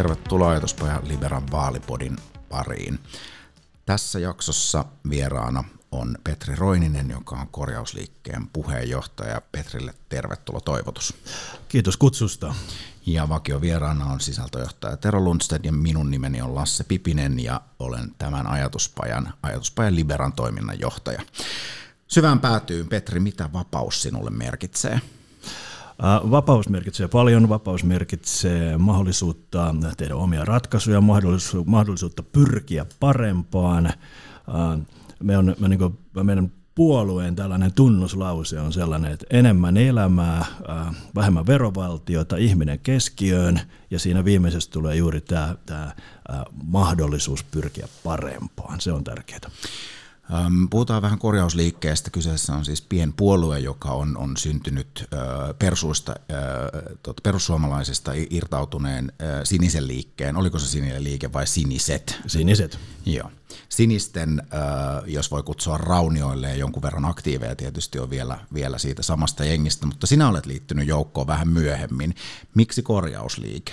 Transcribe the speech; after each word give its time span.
tervetuloa 0.00 0.50
Ajatuspoja 0.50 1.00
Liberan 1.04 1.50
vaalipodin 1.50 2.16
pariin. 2.48 2.98
Tässä 3.86 4.18
jaksossa 4.18 4.84
vieraana 5.10 5.64
on 5.92 6.18
Petri 6.24 6.56
Roininen, 6.56 7.10
joka 7.10 7.36
on 7.36 7.48
korjausliikkeen 7.48 8.48
puheenjohtaja. 8.52 9.40
Petrille 9.52 9.94
tervetuloa 10.08 10.60
toivotus. 10.60 11.14
Kiitos 11.68 11.96
kutsusta. 11.96 12.54
Ja 13.06 13.28
vakio 13.28 13.60
vieraana 13.60 14.04
on 14.04 14.20
sisältöjohtaja 14.20 14.96
Tero 14.96 15.20
Lundstedt 15.20 15.64
ja 15.64 15.72
minun 15.72 16.10
nimeni 16.10 16.42
on 16.42 16.54
Lasse 16.54 16.84
Pipinen 16.84 17.40
ja 17.40 17.60
olen 17.78 18.14
tämän 18.18 18.46
ajatuspajan, 18.46 19.34
ajatuspajan 19.42 19.96
Liberan 19.96 20.32
toiminnan 20.32 20.80
johtaja. 20.80 21.22
Syvään 22.06 22.40
päätyyn, 22.40 22.88
Petri, 22.88 23.20
mitä 23.20 23.52
vapaus 23.52 24.02
sinulle 24.02 24.30
merkitsee? 24.30 25.00
Vapaus 26.30 26.68
merkitsee 26.68 27.08
paljon, 27.08 27.48
vapaus 27.48 27.84
merkitsee 27.84 28.78
mahdollisuutta 28.78 29.74
tehdä 29.96 30.14
omia 30.14 30.44
ratkaisuja, 30.44 31.00
mahdollisuutta 31.64 32.22
pyrkiä 32.22 32.86
parempaan. 33.00 33.92
Me 35.22 35.38
on, 35.38 35.56
me 35.58 35.68
niin 35.68 35.98
meidän 36.22 36.52
puolueen 36.74 37.36
tällainen 37.36 37.72
tunnuslause 37.72 38.60
on 38.60 38.72
sellainen, 38.72 39.12
että 39.12 39.26
enemmän 39.30 39.76
elämää, 39.76 40.44
vähemmän 41.14 41.46
verovaltiota, 41.46 42.36
ihminen 42.36 42.78
keskiöön 42.78 43.60
ja 43.90 43.98
siinä 43.98 44.24
viimeisessä 44.24 44.70
tulee 44.70 44.96
juuri 44.96 45.20
tämä, 45.20 45.56
tämä 45.66 45.94
mahdollisuus 46.64 47.44
pyrkiä 47.44 47.88
parempaan. 48.04 48.80
Se 48.80 48.92
on 48.92 49.04
tärkeää. 49.04 49.40
Puhutaan 50.70 51.02
vähän 51.02 51.18
korjausliikkeestä. 51.18 52.10
Kyseessä 52.10 52.54
on 52.54 52.64
siis 52.64 52.82
pienpuolue, 52.82 53.58
joka 53.58 53.90
on, 53.90 54.16
on 54.16 54.36
syntynyt 54.36 55.08
persuista, 55.58 56.14
perussuomalaisista 57.22 58.12
irtautuneen 58.30 59.12
sinisen 59.44 59.88
liikkeen. 59.88 60.36
Oliko 60.36 60.58
se 60.58 60.66
sininen 60.66 61.04
liike 61.04 61.32
vai 61.32 61.46
siniset? 61.46 62.20
Siniset. 62.26 62.78
Joo. 63.06 63.30
Sinisten, 63.68 64.42
jos 65.06 65.30
voi 65.30 65.42
kutsua 65.42 65.78
raunioille 65.78 66.48
ja 66.48 66.54
jonkun 66.54 66.82
verran 66.82 67.04
aktiiveja 67.04 67.56
tietysti 67.56 67.98
on 67.98 68.10
vielä, 68.10 68.38
vielä 68.54 68.78
siitä 68.78 69.02
samasta 69.02 69.44
jengistä, 69.44 69.86
mutta 69.86 70.06
sinä 70.06 70.28
olet 70.28 70.46
liittynyt 70.46 70.88
joukkoon 70.88 71.26
vähän 71.26 71.48
myöhemmin. 71.48 72.14
Miksi 72.54 72.82
korjausliike? 72.82 73.72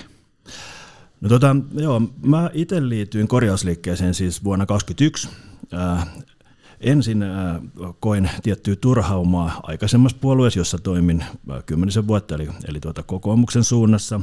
No 1.21 1.30
tota, 1.30 1.55
joo, 1.73 2.02
mä 2.21 2.49
itse 2.53 2.89
liityin 2.89 3.27
korjausliikkeeseen 3.27 4.14
siis 4.14 4.44
vuonna 4.44 4.66
2021 4.66 5.47
ensin 6.81 7.23
äh, 7.23 7.61
koin 8.00 8.30
tiettyä 8.44 8.75
turhaumaa 8.75 9.59
aikaisemmassa 9.64 10.17
puolueessa, 10.22 10.59
jossa 10.59 10.78
toimin 10.78 11.22
äh, 11.22 11.64
kymmenisen 11.66 12.08
vuotta, 12.08 12.36
eli, 12.36 12.47
eli 12.67 12.80
tuota 12.80 13.03
kokoomuksen 13.03 13.64
suunnassa. 13.64 14.16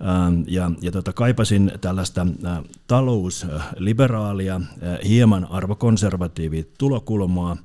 Ähm, 0.00 0.42
ja, 0.46 0.70
ja 0.80 0.92
tuota, 0.92 1.12
kaipasin 1.12 1.72
tällaista 1.80 2.26
äh, 2.46 2.58
talousliberaalia, 2.86 4.60
hieman 5.08 5.50
arvokonservatiivia 5.50 6.62
tulokulmaa. 6.78 7.56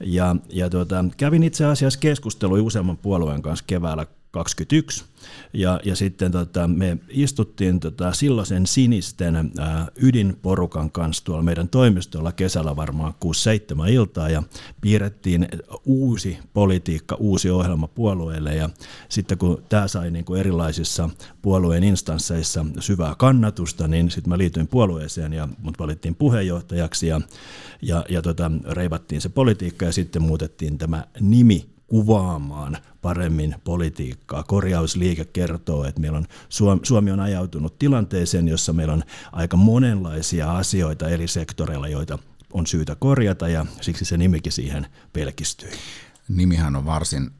Ja, 0.00 0.36
ja 0.48 0.70
tuota, 0.70 1.04
kävin 1.16 1.42
itse 1.42 1.64
asiassa 1.64 1.98
keskustelua 1.98 2.62
useamman 2.62 2.96
puolueen 2.96 3.42
kanssa 3.42 3.64
keväällä 3.68 4.06
2021 4.30 5.04
ja, 5.52 5.80
ja 5.84 5.96
sitten 5.96 6.32
tota, 6.32 6.68
me 6.68 6.98
istuttiin 7.08 7.80
tota, 7.80 8.12
silloisen 8.12 8.66
sinisten 8.66 9.36
ää, 9.36 9.88
ydinporukan 9.96 10.90
kanssa 10.90 11.24
tuolla 11.24 11.42
meidän 11.42 11.68
toimistolla 11.68 12.32
kesällä 12.32 12.76
varmaan 12.76 13.14
6-7 13.86 13.90
iltaa 13.90 14.28
ja 14.28 14.42
piirrettiin 14.80 15.48
uusi 15.84 16.38
politiikka, 16.52 17.14
uusi 17.14 17.50
ohjelma 17.50 17.88
puolueelle. 17.88 18.54
Ja 18.54 18.70
sitten 19.08 19.38
kun 19.38 19.62
tämä 19.68 19.88
sai 19.88 20.10
niin 20.10 20.24
kuin 20.24 20.40
erilaisissa 20.40 21.10
puolueen 21.42 21.84
instansseissa 21.84 22.66
syvää 22.80 23.14
kannatusta, 23.18 23.88
niin 23.88 24.10
sitten 24.10 24.28
mä 24.28 24.38
liityin 24.38 24.68
puolueeseen 24.68 25.32
ja 25.32 25.48
mut 25.62 25.78
valittiin 25.78 26.14
puheenjohtajaksi 26.14 27.06
ja, 27.06 27.20
ja, 27.82 28.04
ja 28.08 28.22
tota, 28.22 28.50
reivattiin 28.70 29.20
se 29.20 29.28
politiikka 29.28 29.84
ja 29.84 29.92
sitten 29.92 30.22
muutettiin 30.22 30.78
tämä 30.78 31.04
nimi 31.20 31.66
kuvaamaan 31.86 32.76
paremmin 33.08 33.54
politiikkaa. 33.64 34.42
Korjausliike 34.42 35.24
kertoo, 35.24 35.84
että 35.84 36.00
meillä 36.00 36.18
on, 36.18 36.26
Suomi 36.82 37.10
on 37.10 37.20
ajautunut 37.20 37.78
tilanteeseen, 37.78 38.48
jossa 38.48 38.72
meillä 38.72 38.94
on 38.94 39.02
aika 39.32 39.56
monenlaisia 39.56 40.56
asioita 40.56 41.08
eri 41.08 41.28
sektoreilla, 41.28 41.88
joita 41.88 42.18
on 42.52 42.66
syytä 42.66 42.94
korjata 42.94 43.48
ja 43.48 43.66
siksi 43.80 44.04
se 44.04 44.16
nimikin 44.16 44.52
siihen 44.52 44.86
pelkistyi. 45.12 45.70
Nimihän 46.28 46.76
on 46.76 46.84
varsin 46.84 47.30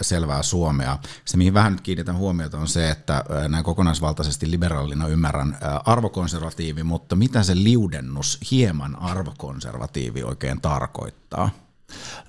selvää 0.00 0.42
suomea. 0.42 0.98
Se, 1.24 1.36
mihin 1.36 1.54
vähän 1.54 1.72
nyt 1.72 1.80
kiinnitän 1.80 2.16
huomiota, 2.16 2.58
on 2.58 2.68
se, 2.68 2.90
että 2.90 3.24
näin 3.48 3.64
kokonaisvaltaisesti 3.64 4.50
liberaalina 4.50 5.08
ymmärrän 5.08 5.58
arvokonservatiivi, 5.84 6.82
mutta 6.82 7.16
mitä 7.16 7.42
se 7.42 7.54
liudennus 7.54 8.38
hieman 8.50 8.96
arvokonservatiivi 8.96 10.22
oikein 10.22 10.60
tarkoittaa? 10.60 11.63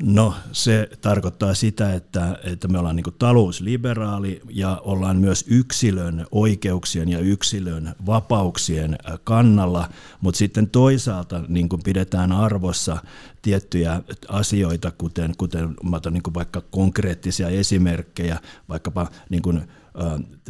No 0.04 0.34
se 0.52 0.90
tarkoittaa 1.02 1.54
sitä, 1.54 1.94
että, 1.94 2.40
että 2.44 2.68
me 2.68 2.80
ollaan 2.80 2.96
niin 2.96 3.06
talousliberaali 3.20 4.42
ja 4.50 4.82
ollaan 4.84 5.18
myös 5.18 5.46
yksilön 5.48 6.26
oikeuksien 6.32 7.10
ja 7.10 7.20
yksilön 7.20 7.96
vapauksien 8.06 8.98
kannalla, 9.24 9.90
mutta 10.22 10.38
sitten 10.38 10.70
toisaalta 10.70 11.44
niin 11.48 11.70
pidetään 11.84 12.32
arvossa 12.32 12.98
tiettyjä 13.42 14.02
asioita, 14.28 14.92
kuten, 14.92 15.34
kuten 15.38 15.74
mä 15.84 15.96
otan 15.96 16.14
niin 16.14 16.34
vaikka 16.34 16.62
konkreettisia 16.62 17.50
esimerkkejä, 17.50 18.40
vaikkapa 18.70 19.08
niin 19.30 19.68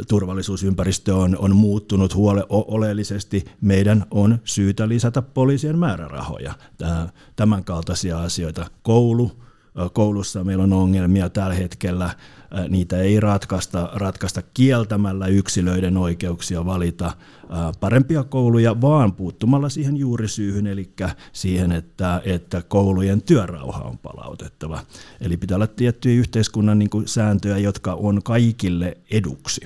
turvallisuusympäristö 0.08 1.16
on, 1.16 1.38
on 1.40 1.56
muuttunut 1.56 2.16
huole, 2.16 2.44
oleellisesti, 2.50 3.46
meidän 3.62 4.06
on 4.12 4.40
syytä 4.44 4.88
lisätä 4.88 5.22
poliisien 5.22 5.80
määrärahoja. 5.80 6.54
Tämän 7.36 7.64
kaltaisia 7.64 8.22
asioita. 8.22 8.68
Koulu, 8.84 9.32
koulussa 9.94 10.44
meillä 10.44 10.64
on 10.64 10.74
ongelmia 10.74 11.30
tällä 11.30 11.56
hetkellä, 11.56 12.10
niitä 12.70 12.98
ei 12.98 13.20
ratkaista, 13.20 13.90
ratkaista 13.94 14.42
kieltämällä 14.54 15.28
yksilöiden 15.28 15.98
oikeuksia 15.98 16.66
valita 16.66 17.12
parempia 17.80 18.24
kouluja, 18.24 18.82
vaan 18.82 19.14
puuttumalla 19.14 19.70
siihen 19.70 19.98
juurisyyhyn, 19.98 20.68
eli 20.68 20.90
siihen, 21.34 21.72
että, 21.72 22.22
että 22.26 22.62
koulujen 22.68 23.22
työrauha 23.22 23.84
on 23.84 23.98
palautettava. 23.98 24.80
Eli 25.22 25.38
pitää 25.38 25.56
olla 25.56 25.68
tiettyjä 25.68 26.20
yhteiskunnan 26.20 26.80
niin 26.80 26.90
kuin, 26.90 27.08
sääntöjä, 27.08 27.58
jotka 27.58 27.94
on 27.94 28.24
kaikille 28.24 28.98
eduksi 29.12 29.62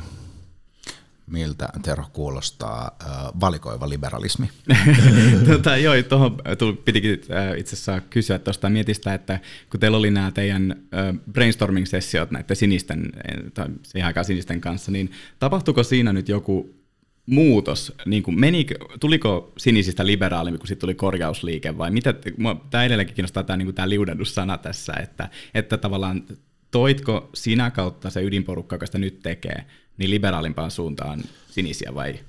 miltä 1.29 1.69
Tero 1.83 2.05
kuulostaa 2.13 2.97
äh, 3.03 3.09
valikoiva 3.39 3.89
liberalismi? 3.89 4.49
tota, 5.51 5.77
joo, 5.77 5.93
tuohon 6.09 6.37
pitikin 6.85 7.21
äh, 7.31 7.57
itse 7.57 7.75
asiassa 7.75 8.01
kysyä 8.01 8.39
tuosta 8.39 8.69
mietistä, 8.69 9.13
että 9.13 9.39
kun 9.69 9.79
teillä 9.79 9.97
oli 9.97 10.11
nämä 10.11 10.31
teidän 10.31 10.71
äh, 10.71 11.15
brainstorming-sessiot 11.31 12.31
näiden 12.31 12.55
sinisten, 12.55 13.11
tai 13.53 13.67
siihen 13.83 14.07
aikaan 14.07 14.25
sinisten 14.25 14.61
kanssa, 14.61 14.91
niin 14.91 15.11
tapahtuiko 15.39 15.83
siinä 15.83 16.13
nyt 16.13 16.29
joku 16.29 16.78
muutos, 17.29 17.93
niin 18.05 18.23
kuin 18.23 18.39
menikö, 18.39 18.75
tuliko 18.99 19.53
sinisistä 19.57 20.05
liberaalimpi, 20.05 20.57
kun 20.57 20.67
sitten 20.67 20.81
tuli 20.81 20.95
korjausliike, 20.95 21.77
vai 21.77 21.91
mitä, 21.91 22.13
tämä 22.69 22.83
edelleenkin 22.83 23.15
kiinnostaa 23.15 23.43
tämä, 23.43 23.57
niin 23.57 23.73
liudennussana 23.85 24.57
tässä, 24.57 24.93
että, 24.93 25.29
että 25.53 25.77
tavallaan 25.77 26.23
toitko 26.71 27.29
sinä 27.33 27.71
kautta 27.71 28.09
se 28.09 28.21
ydinporukka, 28.21 28.75
joka 28.75 28.85
sitä 28.85 28.97
nyt 28.97 29.19
tekee, 29.19 29.65
niin 29.97 30.09
liberaalimpaan 30.09 30.71
suuntaan 30.71 31.19
sinisiä 31.49 31.95
vai? 31.95 32.19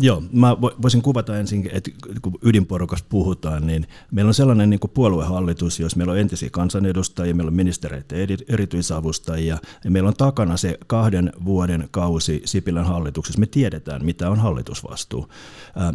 Joo, 0.00 0.22
mä 0.32 0.60
voisin 0.60 1.02
kuvata 1.02 1.38
ensin, 1.38 1.70
että 1.72 1.90
kun 2.22 2.38
ydinporukasta 2.42 3.06
puhutaan, 3.08 3.66
niin 3.66 3.86
meillä 4.10 4.28
on 4.28 4.34
sellainen 4.34 4.70
niin 4.70 4.80
puoluehallitus, 4.94 5.80
jos 5.80 5.96
meillä 5.96 6.12
on 6.12 6.18
entisiä 6.18 6.48
kansanedustajia, 6.52 7.34
meillä 7.34 7.50
on 7.50 7.54
ministereitä 7.54 8.16
erityisavustajia, 8.48 9.58
ja 9.84 9.90
meillä 9.90 10.08
on 10.08 10.16
takana 10.16 10.56
se 10.56 10.78
kahden 10.86 11.32
vuoden 11.44 11.88
kausi 11.90 12.42
Sipilän 12.44 12.86
hallituksessa. 12.86 13.40
Me 13.40 13.46
tiedetään, 13.46 14.04
mitä 14.04 14.30
on 14.30 14.38
hallitusvastuu. 14.38 15.28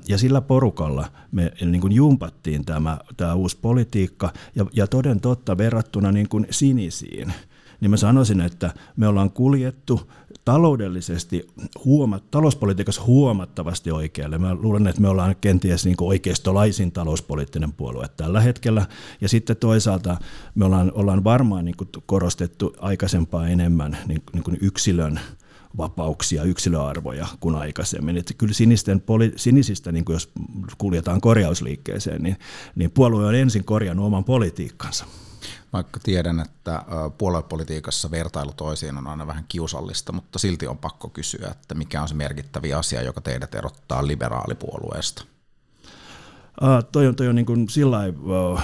Ja 0.07 0.18
sillä 0.18 0.42
porukalla 0.42 1.07
me 1.31 1.52
niin 1.66 1.81
kuin 1.81 1.94
jumpattiin 1.94 2.66
tämä, 2.66 3.00
tämä 3.18 3.34
uusi 3.34 3.57
politiikka, 3.62 4.34
ja, 4.56 4.66
ja 4.74 4.88
toden 4.88 5.22
totta 5.22 5.57
verrattuna 5.57 6.12
niin 6.12 6.30
kuin 6.30 6.48
sinisiin, 6.50 7.34
niin 7.81 7.92
mä 7.92 7.98
sanoisin, 7.98 8.42
että 8.42 8.74
me 8.98 9.07
ollaan 9.07 9.31
kuljettu 9.31 10.12
taloudellisesti, 10.50 11.48
huoma, 11.86 12.19
talouspolitiikassa 12.31 13.04
huomattavasti 13.04 13.92
oikealle. 13.92 14.38
Mä 14.38 14.56
luulen, 14.56 14.88
että 14.88 15.01
me 15.01 15.10
ollaan 15.10 15.36
kenties 15.42 15.86
niin 15.86 15.96
oikeistolaisin 16.01 16.92
talouspoliittinen 16.92 17.74
puolue 17.74 18.06
tällä 18.18 18.42
hetkellä. 18.42 18.86
Ja 19.22 19.30
sitten 19.30 19.57
toisaalta 19.57 20.18
me 20.56 20.66
ollaan, 20.66 20.92
ollaan 20.96 21.24
varmaan 21.24 21.66
niin 21.66 21.75
korostettu 22.06 22.75
aikaisempaa 22.80 23.48
enemmän 23.48 23.98
niin, 24.07 24.22
niin 24.34 24.57
yksilön 24.62 25.19
vapauksia, 25.78 26.44
yksilöarvoja 26.44 27.28
kuin 27.40 27.56
aikaisemmin. 27.56 28.18
Että 28.18 28.34
kyllä 28.34 28.54
sinisten 28.54 29.02
poli, 29.02 29.34
sinisistä, 29.36 29.92
niin 29.92 30.06
kuin 30.06 30.13
jos 30.13 30.31
kuljetaan 30.78 31.22
korjausliikkeeseen, 31.22 32.24
niin, 32.24 32.38
niin 32.75 32.92
puolue 32.92 33.25
on 33.25 33.36
ensin 33.36 33.63
korjannut 33.63 34.06
oman 34.06 34.24
politiikkansa. 34.24 35.06
Vaikka 35.74 36.00
tiedän, 36.04 36.40
että 36.40 36.84
puoluepolitiikassa 37.18 38.12
vertailu 38.12 38.54
toisiin 38.54 38.98
on 38.98 39.08
aina 39.08 39.28
vähän 39.28 39.46
kiusallista, 39.48 40.12
mutta 40.12 40.40
silti 40.40 40.68
on 40.68 40.78
pakko 40.78 41.10
kysyä, 41.10 41.48
että 41.52 41.76
mikä 41.76 42.02
on 42.02 42.08
se 42.08 42.16
merkittävä 42.16 42.78
asia, 42.78 43.02
joka 43.02 43.22
teidät 43.22 43.56
erottaa 43.56 44.08
liberaalipuolueesta? 44.08 45.24
Uh, 46.62 46.90
toi 46.92 47.08
on, 47.08 47.16
toi 47.16 47.28
on 47.28 47.36
niin 47.36 47.46
kuin 47.46 47.70
sillä 47.70 48.00
uh, 48.08 48.62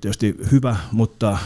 tietysti 0.00 0.36
hyvä, 0.52 0.76
mutta 0.92 1.38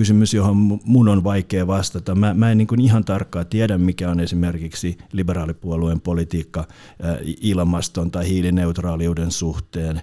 kysymys, 0.00 0.34
johon 0.34 0.56
mun 0.84 1.08
on 1.08 1.24
vaikea 1.24 1.66
vastata. 1.66 2.14
Mä, 2.14 2.34
mä 2.34 2.50
en 2.50 2.58
niin 2.58 2.68
kuin 2.68 2.80
ihan 2.80 3.04
tarkkaan 3.04 3.46
tiedä, 3.46 3.78
mikä 3.78 4.10
on 4.10 4.20
esimerkiksi 4.20 4.98
liberaalipuolueen 5.12 6.00
politiikka 6.00 6.64
ilmaston 7.40 8.10
tai 8.10 8.28
hiilineutraaliuden 8.28 9.30
suhteen. 9.30 10.02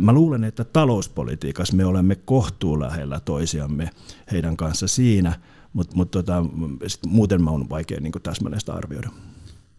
Mä 0.00 0.12
luulen, 0.12 0.44
että 0.44 0.64
talouspolitiikassa 0.64 1.76
me 1.76 1.84
olemme 1.84 2.14
kohtuu 2.14 2.80
lähellä 2.80 3.20
toisiamme 3.20 3.90
heidän 4.32 4.56
kanssa 4.56 4.88
siinä, 4.88 5.32
mutta 5.72 5.96
mut 5.96 6.10
tota, 6.10 6.44
muuten 7.06 7.42
mä 7.42 7.50
on 7.50 7.70
vaikea 7.70 8.00
niin 8.00 8.12
täsmällistä 8.22 8.72
arvioida. 8.72 9.08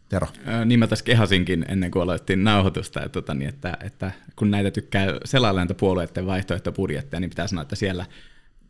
Tero. 0.10 0.28
Niin 0.66 0.80
mä 0.80 0.88
tässä 0.88 1.06
kehasinkin 1.06 1.66
ennen 1.68 1.92
kuin 1.92 2.04
aloitettiin 2.04 2.44
nauhoitusta, 2.44 3.00
että, 3.00 3.22
tota, 3.22 3.34
niin, 3.34 3.50
että, 3.50 3.78
että 3.84 4.12
kun 4.36 4.52
näitä 4.52 4.72
tykkää 4.72 5.08
selailla 5.26 5.66
puolueiden 5.78 6.26
vaihtoehtobudjetteja, 6.26 7.20
niin 7.20 7.30
pitää 7.30 7.48
sanoa, 7.48 7.62
että 7.62 7.76
siellä 7.76 8.06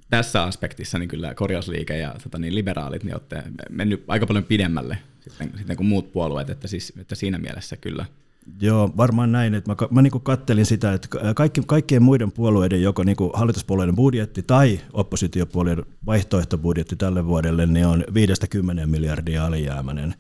tässä 0.09 0.44
aspektissa 0.44 1.00
niin 1.00 1.09
kyllä 1.09 1.33
korjausliike 1.33 1.98
ja 1.98 2.15
tota, 2.24 2.39
niin 2.39 2.56
liberaalit 2.56 3.04
niin 3.04 3.15
olette 3.15 3.44
mennyt 3.69 4.04
aika 4.07 4.27
paljon 4.27 4.44
pidemmälle 4.44 4.98
sitten, 5.19 5.51
sitten 5.57 5.77
kuin 5.77 5.88
muut 5.88 6.12
puolueet, 6.12 6.50
että, 6.50 6.68
siis, 6.68 6.94
että 6.98 7.15
siinä 7.15 7.38
mielessä 7.38 7.77
kyllä– 7.77 8.06
Joo, 8.62 8.94
varmaan 8.98 9.32
näin. 9.32 9.54
Että 9.54 9.72
mä 9.72 9.76
mä 9.92 10.02
niin 10.02 10.22
kattelin 10.24 10.66
sitä, 10.66 10.94
että 10.94 11.08
kaikki, 11.36 11.62
kaikkien 11.66 12.04
muiden 12.04 12.32
puolueiden, 12.32 12.82
joko 12.82 13.04
niin 13.04 13.18
hallituspuolueiden 13.34 13.96
budjetti 13.96 14.44
tai 14.44 14.80
oppositiopuolueiden 14.94 15.86
vaihtoehtobudjetti 16.06 16.96
tälle 16.96 17.26
vuodelle, 17.26 17.66
niin 17.66 17.86
on 17.86 18.04
50 18.14 18.88
miljardia 18.88 19.46
alijäämäinen. 19.46 20.16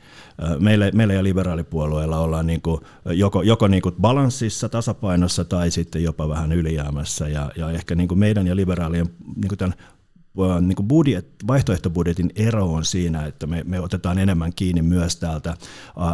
Meillä, 0.59 0.91
meillä 0.93 1.13
ja 1.13 1.23
liberaalipuolueilla 1.23 2.19
ollaan 2.19 2.47
niin 2.47 2.61
kuin 2.61 2.81
joko, 3.05 3.41
joko 3.41 3.67
niin 3.67 3.81
kuin 3.81 3.95
balanssissa, 4.01 4.69
tasapainossa 4.69 5.45
tai 5.45 5.71
sitten 5.71 6.03
jopa 6.03 6.29
vähän 6.29 6.51
ylijäämässä. 6.51 7.27
Ja, 7.27 7.51
ja 7.55 7.69
ehkä 7.71 7.95
niin 7.95 8.19
meidän 8.19 8.47
ja 8.47 8.55
liberaalien 8.55 9.07
niin 9.35 9.57
tämän 9.57 9.73
niin 10.61 10.75
kuin 10.75 10.87
budjet, 10.87 11.27
vaihtoehtobudjetin 11.47 12.31
ero 12.35 12.73
on 12.73 12.85
siinä, 12.85 13.25
että 13.25 13.47
me, 13.47 13.63
me 13.67 13.79
otetaan 13.79 14.17
enemmän 14.17 14.53
kiinni 14.53 14.81
myös 14.81 15.15
täältä 15.15 15.57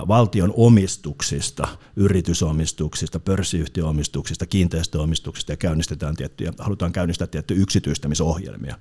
valtion 0.07 0.53
omistuksista, 0.55 1.67
yritysomistuksista, 1.95 3.19
pörssiyhtiöomistuksista, 3.19 4.45
kiinteistöomistuksista 4.45 5.51
ja 5.51 5.57
käynnistetään 5.57 6.15
tiettyjä, 6.15 6.53
halutaan 6.57 6.91
käynnistää 6.91 7.27
tiettyjä 7.27 7.61
yksityistämisohjelmia. 7.61 8.75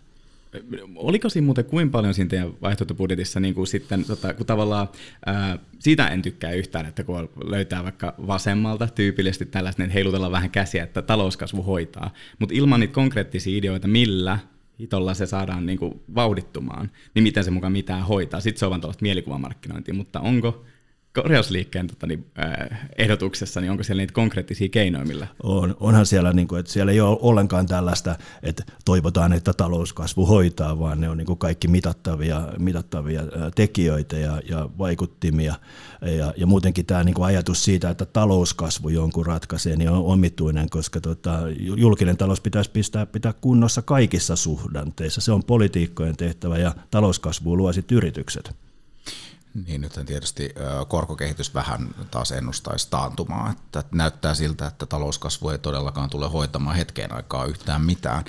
Oliko 0.97 1.29
siinä 1.29 1.45
muuten 1.45 1.65
kuin 1.65 1.91
paljon 1.91 2.15
siinä 2.15 2.29
teidän 2.29 2.53
vaihtoehtobudjetissa, 2.63 3.41
niin 3.41 3.55
kuin 3.55 3.67
sitten, 3.67 4.05
tota, 4.05 4.35
kun 4.35 4.47
tavallaan 4.47 4.89
ää, 5.27 5.59
siitä 5.79 6.09
en 6.09 6.23
tykkää 6.23 6.53
yhtään, 6.53 6.87
että 6.87 7.05
kun 7.05 7.29
löytää 7.45 7.85
vaikka 7.85 8.15
vasemmalta 8.27 8.89
tyypillisesti 8.95 9.47
tällaista, 9.47 9.83
että 9.83 9.95
heilutellaan 9.95 10.33
vähän 10.33 10.51
käsiä, 10.51 10.85
että 10.85 11.03
talouskasvu 11.03 11.63
hoitaa, 11.63 12.11
mutta 12.39 12.55
ilman 12.55 12.81
niitä 12.81 12.95
konkreettisia 12.95 13.59
ideoita, 13.59 13.89
millä 13.89 14.39
hitolla 14.83 15.15
se 15.15 15.27
saadaan 15.27 15.67
niin 15.67 15.79
kuin 15.79 16.01
vauhdittumaan, 16.15 16.91
niin 17.15 17.23
miten 17.23 17.45
se 17.45 17.51
mukaan 17.51 17.73
mitään 17.73 18.03
hoitaa. 18.03 18.41
Sitten 18.41 18.59
se 18.59 18.67
on 18.67 18.71
vaan 18.71 18.81
tuollaista 18.81 19.03
mielikuvamarkkinointia, 19.03 19.95
mutta 19.95 20.21
onko 20.21 20.65
korjausliikkeen 21.15 21.87
tota, 21.87 22.07
niin, 22.07 22.27
äh, 22.39 22.89
ehdotuksessa, 22.99 23.61
niin 23.61 23.71
onko 23.71 23.83
siellä 23.83 24.01
niitä 24.01 24.13
konkreettisia 24.13 24.69
keinoja 24.69 25.05
millä? 25.05 25.27
On, 25.43 25.77
onhan 25.81 26.07
siellä, 26.07 26.33
niin 26.33 26.49
kuin, 26.49 26.61
että 26.61 26.73
siellä 26.73 26.93
ei 26.93 27.01
ole 27.01 27.19
ollenkaan 27.21 27.67
tällaista, 27.67 28.17
että 28.43 28.65
toivotaan, 28.85 29.33
että 29.33 29.53
talouskasvu 29.53 30.27
hoitaa, 30.27 30.79
vaan 30.79 31.01
ne 31.01 31.09
on 31.09 31.17
niin 31.17 31.27
kuin 31.27 31.39
kaikki 31.39 31.69
mitattavia, 31.69 32.49
mitattavia 32.59 33.23
tekijöitä 33.55 34.17
ja, 34.17 34.41
ja 34.49 34.69
vaikuttimia. 34.79 35.55
Ja, 36.19 36.35
ja 36.37 36.47
muutenkin 36.47 36.87
tämä 36.87 37.05
niin 37.05 37.15
kuin 37.15 37.27
ajatus 37.27 37.65
siitä, 37.65 37.91
että 37.91 38.05
talouskasvu 38.05 38.89
jonkun 38.89 39.27
ratkaisee, 39.27 39.77
niin 39.77 39.91
on 39.91 40.05
omituinen, 40.05 40.71
koska 40.71 41.01
tota, 41.01 41.39
julkinen 41.77 42.17
talous 42.17 42.41
pitäisi 42.41 42.71
pistää, 42.71 43.07
pitää 43.07 43.33
kunnossa 43.33 43.83
kaikissa 43.83 44.37
suhdanteissa. 44.37 45.21
Se 45.21 45.33
on 45.33 45.45
politiikkojen 45.45 46.17
tehtävä 46.17 46.59
ja 46.59 46.75
talouskasvu 46.91 47.57
luo 47.57 47.73
sitten 47.73 47.97
yritykset. 47.97 48.55
Niin 49.67 49.81
nyt 49.81 50.01
tietysti 50.07 50.55
korkokehitys 50.89 51.55
vähän 51.55 51.95
taas 52.11 52.33
ennustaisi 52.33 52.91
taantumaa, 52.91 53.51
että 53.51 53.85
näyttää 53.93 54.35
siltä, 54.35 54.67
että 54.67 54.87
talouskasvu 54.87 55.49
ei 55.49 55.59
todellakaan 55.59 56.11
tule 56.11 56.29
hoitamaan 56.29 56.77
hetkeen 56.77 57.13
aikaa 57.13 57.45
yhtään 57.45 57.83
mitään. 57.83 58.25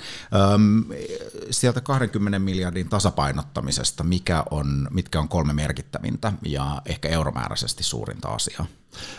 Sieltä 1.50 1.80
20 1.80 2.38
miljardin 2.38 2.88
tasapainottamisesta, 2.88 4.04
mikä 4.04 4.44
on, 4.50 4.88
mitkä 4.90 5.20
on 5.20 5.28
kolme 5.28 5.52
merkittävintä 5.52 6.32
ja 6.42 6.82
ehkä 6.86 7.08
euromääräisesti 7.08 7.82
suurinta 7.82 8.28
asiaa? 8.28 8.66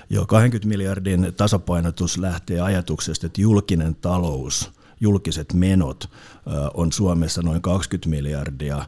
Joo, 0.10 0.25
20 0.25 0.68
miljardin 0.68 1.34
tasapainotus 1.38 2.18
lähtee 2.18 2.62
ajatuksesta, 2.62 3.25
että 3.25 3.42
julkinen 3.42 3.96
talous– 3.96 4.72
julkiset 5.00 5.53
menot 5.53 6.09
on 6.74 6.92
Suomessa 6.92 7.42
noin 7.42 7.62
20 7.62 8.09
miljardia 8.09 8.86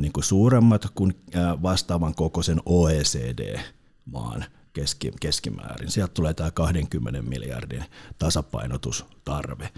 niin 0.00 0.12
kuin 0.12 0.24
suuremmat 0.24 0.86
kuin 0.94 1.14
vastaavan 1.62 2.14
kokoisen 2.14 2.60
OECD-maan 2.66 4.44
keski, 4.72 5.12
keskimäärin. 5.20 5.90
Sieltä 5.90 6.14
tulee 6.14 6.34
tämä 6.34 6.50
20 6.50 7.22
miljardin 7.22 7.84
tasapainotustarve. 8.18 9.68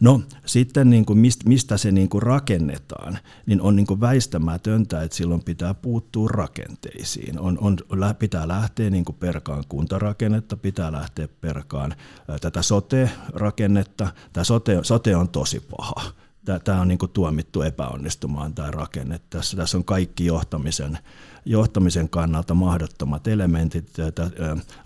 No 0.00 0.22
sitten 0.46 0.90
niin 0.90 1.06
kuin 1.06 1.18
mistä, 1.18 1.48
mistä 1.48 1.76
se 1.76 1.92
niin 1.92 2.08
kuin 2.08 2.22
rakennetaan, 2.22 3.18
niin 3.46 3.60
on 3.60 3.76
niin 3.76 3.86
kuin 3.86 4.00
väistämätöntä, 4.00 5.02
että 5.02 5.16
silloin 5.16 5.44
pitää 5.44 5.74
puuttua 5.74 6.28
rakenteisiin. 6.28 7.40
On, 7.40 7.58
on, 7.60 7.78
pitää 8.18 8.48
lähteä 8.48 8.90
niin 8.90 9.04
kuin 9.04 9.16
perkaan 9.16 9.64
kuntarakennetta, 9.68 10.56
pitää 10.56 10.92
lähteä 10.92 11.28
perkaan 11.40 11.94
tätä 12.40 12.62
sote-rakennetta. 12.62 14.12
Tämä 14.32 14.44
sote, 14.44 14.78
sote 14.82 15.16
on 15.16 15.28
tosi 15.28 15.60
paha 15.60 16.12
tämä 16.64 16.80
on 16.80 16.88
niin 16.88 16.98
tuomittu 17.12 17.62
epäonnistumaan 17.62 18.54
tämä 18.54 18.70
rakenne. 18.70 19.20
Tässä, 19.30 19.56
tässä 19.56 19.78
on 19.78 19.84
kaikki 19.84 20.26
johtamisen, 20.26 20.98
johtamisen 21.46 22.08
kannalta 22.08 22.54
mahdottomat 22.54 23.26
elementit. 23.28 23.92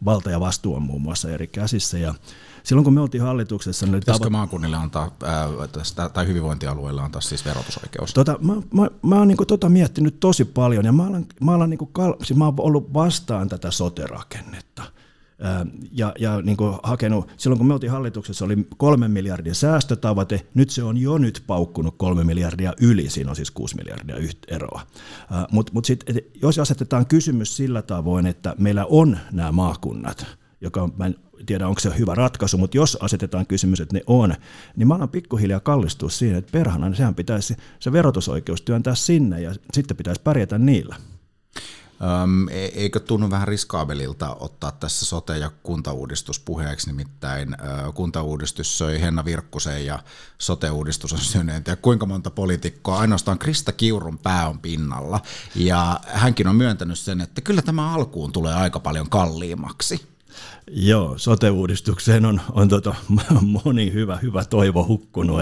Valta 0.04 0.30
ja 0.30 0.40
vastuu 0.40 0.74
on 0.74 0.82
muun 0.82 1.02
muassa 1.02 1.30
eri 1.30 1.46
käsissä. 1.46 1.98
Ja 1.98 2.14
silloin 2.62 2.84
kun 2.84 2.94
me 2.94 3.00
oltiin 3.00 3.22
hallituksessa... 3.22 3.86
Niin 3.86 4.00
Pitäisikö 4.00 4.28
tavo- 4.28 4.30
maakunnille 4.30 4.76
antaa, 4.76 5.10
ää, 5.24 6.08
tai 6.12 6.26
hyvinvointialueille 6.26 7.02
antaa 7.02 7.20
siis 7.20 7.44
verotusoikeus? 7.44 8.14
Tota, 8.14 8.38
mä, 8.40 8.54
mä, 8.54 8.88
mä 9.02 9.14
oon 9.14 9.28
niin 9.28 9.46
tota 9.46 9.68
miettinyt 9.68 10.20
tosi 10.20 10.44
paljon 10.44 10.84
ja 10.84 10.92
mä 10.92 11.06
olen, 11.06 11.26
mä 11.40 11.54
olen, 11.54 11.70
niin 11.70 11.78
kuin, 11.78 11.90
siis 12.22 12.38
mä 12.38 12.46
olen 12.46 12.54
ollut 12.58 12.94
vastaan 12.94 13.48
tätä 13.48 13.70
sote-rakennetta– 13.70 14.69
ja, 15.92 16.12
ja 16.18 16.42
niin 16.42 16.56
kuin 16.56 16.76
hakenut, 16.82 17.28
silloin 17.36 17.58
kun 17.58 17.66
me 17.66 17.74
oltiin 17.74 17.92
hallituksessa, 17.92 18.44
oli 18.44 18.66
kolmen 18.76 19.10
miljardin 19.10 19.54
säästötavoite, 19.54 20.46
nyt 20.54 20.70
se 20.70 20.82
on 20.82 20.96
jo 20.96 21.18
nyt 21.18 21.44
paukkunut 21.46 21.94
kolme 21.98 22.24
miljardia 22.24 22.72
yli, 22.80 23.10
siinä 23.10 23.30
on 23.30 23.36
siis 23.36 23.50
kuusi 23.50 23.76
miljardia 23.76 24.16
eroa. 24.48 24.86
Mutta 25.50 25.72
mut 25.72 25.84
sitten, 25.84 26.16
jos 26.42 26.58
asetetaan 26.58 27.06
kysymys 27.06 27.56
sillä 27.56 27.82
tavoin, 27.82 28.26
että 28.26 28.54
meillä 28.58 28.86
on 28.88 29.18
nämä 29.32 29.52
maakunnat, 29.52 30.26
joka 30.60 30.88
mä 30.98 31.06
en 31.06 31.14
tiedä, 31.46 31.68
onko 31.68 31.80
se 31.80 31.98
hyvä 31.98 32.14
ratkaisu, 32.14 32.58
mutta 32.58 32.76
jos 32.76 32.98
asetetaan 33.00 33.46
kysymys, 33.46 33.80
että 33.80 33.96
ne 33.96 34.02
on, 34.06 34.34
niin 34.76 34.88
mä 34.88 34.94
alan 34.94 35.08
pikkuhiljaa 35.08 35.60
kallistua 35.60 36.08
siihen, 36.08 36.38
että 36.38 36.52
perhana, 36.52 36.88
niin 36.88 36.96
sehän 36.96 37.14
pitäisi 37.14 37.56
se 37.78 37.92
verotusoikeus 37.92 38.62
työntää 38.62 38.94
sinne 38.94 39.40
ja 39.40 39.54
sitten 39.72 39.96
pitäisi 39.96 40.20
pärjätä 40.22 40.58
niillä. 40.58 40.96
Öm, 42.02 42.48
e, 42.48 42.64
eikö 42.64 43.00
tunnu 43.00 43.30
vähän 43.30 43.48
riskaabelilta 43.48 44.34
ottaa 44.34 44.72
tässä 44.72 45.06
sote- 45.06 45.38
ja 45.38 45.50
kuntauudistus 45.62 46.40
puheeksi, 46.40 46.86
nimittäin 46.86 47.54
ö, 47.54 47.92
kuntauudistus 47.92 48.78
söi 48.78 49.00
Henna 49.00 49.24
Virkkusen 49.24 49.86
ja 49.86 49.98
sote-uudistus 50.38 51.12
on 51.12 51.18
syöneet 51.18 51.66
ja 51.66 51.76
kuinka 51.76 52.06
monta 52.06 52.30
poliitikkoa, 52.30 52.98
ainoastaan 52.98 53.38
Krista 53.38 53.72
Kiurun 53.72 54.18
pää 54.18 54.48
on 54.48 54.58
pinnalla. 54.58 55.20
Ja 55.54 56.00
hänkin 56.06 56.48
on 56.48 56.56
myöntänyt 56.56 56.98
sen, 56.98 57.20
että 57.20 57.40
kyllä 57.40 57.62
tämä 57.62 57.94
alkuun 57.94 58.32
tulee 58.32 58.54
aika 58.54 58.80
paljon 58.80 59.10
kalliimmaksi. 59.10 60.06
Joo, 60.70 61.18
sote-uudistukseen 61.18 62.24
on, 62.24 62.40
on 62.52 62.68
tota, 62.68 62.94
moni 63.64 63.92
hyvä, 63.92 64.16
hyvä 64.16 64.44
toivo 64.44 64.86
hukkunut, 64.86 65.40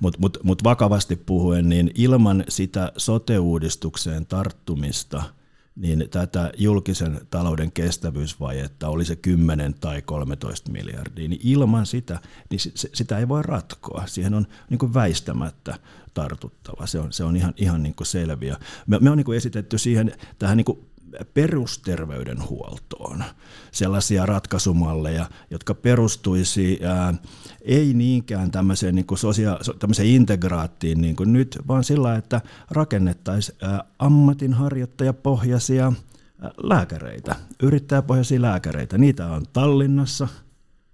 mutta 0.00 0.18
mut, 0.20 0.38
mut 0.42 0.64
vakavasti 0.64 1.16
puhuen, 1.16 1.68
niin 1.68 1.90
ilman 1.94 2.44
sitä 2.48 2.92
sote-uudistukseen 2.96 4.26
tarttumista– 4.26 5.22
niin 5.78 6.08
tätä 6.10 6.52
julkisen 6.56 7.20
talouden 7.30 7.72
kestävyysvajetta, 7.72 8.88
oli 8.88 9.04
se 9.04 9.16
10 9.16 9.74
tai 9.74 10.02
13 10.02 10.72
miljardia, 10.72 11.28
niin 11.28 11.40
ilman 11.44 11.86
sitä, 11.86 12.18
niin 12.50 12.60
sitä 12.74 13.18
ei 13.18 13.28
voi 13.28 13.42
ratkoa. 13.42 14.06
Siihen 14.06 14.34
on 14.34 14.46
niin 14.70 14.78
kuin 14.78 14.94
väistämättä 14.94 15.78
tartuttava. 16.14 16.86
Se 16.86 16.98
on, 16.98 17.12
se 17.12 17.24
on 17.24 17.36
ihan, 17.36 17.54
ihan 17.56 17.82
niin 17.82 17.94
kuin 17.94 18.06
selviä. 18.06 18.56
Me, 18.86 18.98
me 19.00 19.10
on 19.10 19.16
niin 19.16 19.24
kuin 19.24 19.36
esitetty 19.36 19.78
siihen 19.78 20.12
tähän 20.38 20.56
niin 20.56 20.64
kuin 20.64 20.87
perusterveydenhuoltoon 21.34 23.24
sellaisia 23.72 24.26
ratkaisumalleja, 24.26 25.26
jotka 25.50 25.74
perustuisi 25.74 26.80
ää, 26.82 27.14
ei 27.62 27.94
niinkään 27.94 28.50
tämmöiseen, 28.50 28.94
niin 28.94 29.06
kuin 29.06 29.18
sosia- 29.18 29.58
tämmöiseen 29.78 30.08
integraattiin 30.08 31.00
niin 31.00 31.16
kuin 31.16 31.32
nyt, 31.32 31.58
vaan 31.68 31.84
sillä, 31.84 32.16
että 32.16 32.40
rakennettaisiin 32.70 33.58
ammatinharjoittajapohjaisia 33.98 35.92
lääkäreitä, 36.62 37.36
yrittäjäpohjaisia 37.62 38.42
lääkäreitä. 38.42 38.98
Niitä 38.98 39.26
on 39.26 39.42
Tallinnassa, 39.52 40.28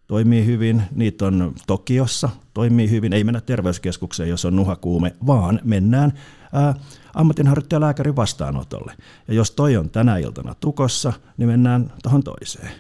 toimii 0.07 0.47
hyvin, 0.47 0.83
niitä 0.95 1.27
on 1.27 1.55
Tokiossa, 1.67 2.29
toimii 2.55 2.91
hyvin. 2.91 3.13
Ei 3.13 3.25
mennä 3.25 3.41
terveyskeskukseen, 3.41 4.29
jos 4.29 4.45
on 4.45 4.57
nuhakuume, 4.57 5.17
vaan 5.27 5.61
mennään 5.65 6.13
ää, 6.55 6.75
ammatinharjoittajalääkärin 7.15 8.17
vastaanotolle. 8.17 8.93
Ja 9.29 9.35
jos 9.35 9.51
toi 9.51 9.77
on 9.77 9.91
tänä 9.91 10.17
iltana 10.17 10.55
tukossa, 10.55 11.13
niin 11.37 11.49
mennään 11.49 11.93
tuohon 12.03 12.23
toiseen. 12.23 12.71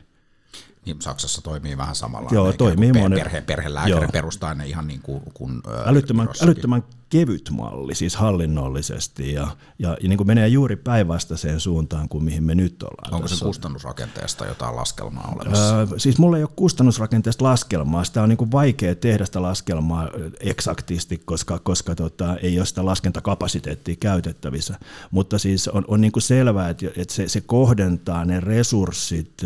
Niin 0.86 1.02
Saksassa 1.02 1.42
toimii 1.42 1.78
vähän 1.78 1.94
samalla. 1.94 2.30
Joo, 2.32 2.52
toimii 2.52 2.92
monen. 2.92 3.18
Perhe, 3.18 3.40
perhelääkäri 3.40 4.08
perustaa 4.12 4.54
ne 4.54 4.66
ihan 4.66 4.86
niin 4.86 5.00
kuin, 5.02 5.22
kuin 5.34 5.62
älyttömän, 5.84 6.28
älyttömän 6.42 6.84
kevyt 7.08 7.50
malli, 7.50 7.94
siis 7.94 8.16
hallinnollisesti, 8.16 9.32
ja, 9.32 9.48
ja, 9.78 9.96
ja 10.02 10.08
niin 10.08 10.16
kuin 10.16 10.26
menee 10.26 10.48
juuri 10.48 10.76
päinvastaiseen 10.76 11.60
suuntaan 11.60 12.08
kuin 12.08 12.24
mihin 12.24 12.42
me 12.42 12.54
nyt 12.54 12.82
ollaan. 12.82 13.14
Onko 13.14 13.28
se 13.28 13.44
kustannusrakenteesta 13.44 14.46
jotain 14.46 14.76
laskelmaa 14.76 15.32
olemassa? 15.36 15.78
Öö, 15.78 15.86
siis 15.96 16.18
mulla 16.18 16.36
ei 16.36 16.42
ole 16.42 16.50
kustannusrakenteesta 16.56 17.44
laskelmaa, 17.44 18.04
sitä 18.04 18.22
on 18.22 18.28
niin 18.28 18.36
kuin 18.36 18.52
vaikea 18.52 18.94
tehdä 18.94 19.24
sitä 19.24 19.42
laskelmaa 19.42 20.08
eksaktisti, 20.40 21.22
koska, 21.24 21.58
koska 21.58 21.94
tota, 21.94 22.36
ei 22.36 22.58
ole 22.58 22.66
sitä 22.66 22.84
laskentakapasiteettia 22.84 23.96
käytettävissä, 24.00 24.78
mutta 25.10 25.38
siis 25.38 25.68
on, 25.68 25.84
on 25.88 26.00
niin 26.00 26.12
kuin 26.12 26.22
selvää, 26.22 26.68
että, 26.68 26.86
että 26.96 27.14
se, 27.14 27.28
se 27.28 27.40
kohdentaa 27.40 28.24
ne 28.24 28.40
resurssit 28.40 29.42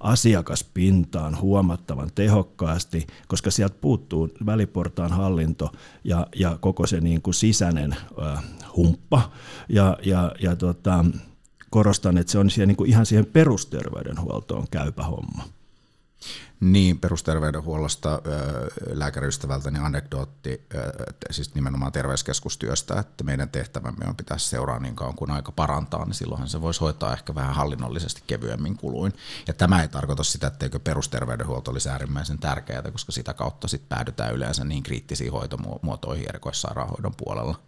asiakaspintaan 0.00 1.40
huomattavan 1.40 2.10
tehokkaasti, 2.14 3.06
koska 3.28 3.50
sieltä 3.50 3.76
puuttuu 3.80 4.28
väliportaan 4.46 5.10
hallinto 5.10 5.72
ja, 6.04 6.26
ja 6.36 6.58
koko 6.60 6.86
se 6.92 7.00
niin 7.00 7.22
kuin 7.22 7.34
sisäinen 7.34 7.96
humppa. 8.76 9.32
Ja, 9.68 9.98
ja, 10.04 10.32
ja 10.40 10.56
tota, 10.56 11.04
korostan, 11.70 12.18
että 12.18 12.32
se 12.32 12.38
on 12.38 12.50
siellä 12.50 12.66
niin 12.66 12.76
kuin 12.76 12.90
ihan 12.90 13.06
siihen 13.06 13.26
perusterveydenhuoltoon 13.26 14.66
käypä 14.70 15.02
homma. 15.02 15.44
Niin, 16.60 16.98
perusterveydenhuollosta 16.98 18.22
lääkäriystävältäni 18.92 19.78
anekdootti, 19.78 20.66
siis 21.30 21.54
nimenomaan 21.54 21.92
terveyskeskustyöstä, 21.92 23.00
että 23.00 23.24
meidän 23.24 23.48
tehtävämme 23.48 24.04
on 24.08 24.16
pitäisi 24.16 24.48
seuraa 24.48 24.78
niin 24.78 24.96
kauan 24.96 25.14
kuin 25.14 25.30
aika 25.30 25.52
parantaa, 25.52 26.04
niin 26.04 26.14
silloinhan 26.14 26.48
se 26.48 26.60
voisi 26.60 26.80
hoitaa 26.80 27.12
ehkä 27.12 27.34
vähän 27.34 27.54
hallinnollisesti 27.54 28.22
kevyemmin 28.26 28.76
kuluin. 28.76 29.12
Ja 29.46 29.54
tämä 29.54 29.82
ei 29.82 29.88
tarkoita 29.88 30.24
sitä, 30.24 30.46
etteikö 30.46 30.78
perusterveydenhuolto 30.78 31.70
olisi 31.70 31.88
äärimmäisen 31.88 32.38
tärkeää, 32.38 32.90
koska 32.92 33.12
sitä 33.12 33.34
kautta 33.34 33.68
sitten 33.68 33.88
päädytään 33.88 34.34
yleensä 34.34 34.64
niin 34.64 34.82
kriittisiin 34.82 35.32
hoitomuotoihin 35.32 36.28
erikoissairaanhoidon 36.28 37.14
puolella. 37.16 37.60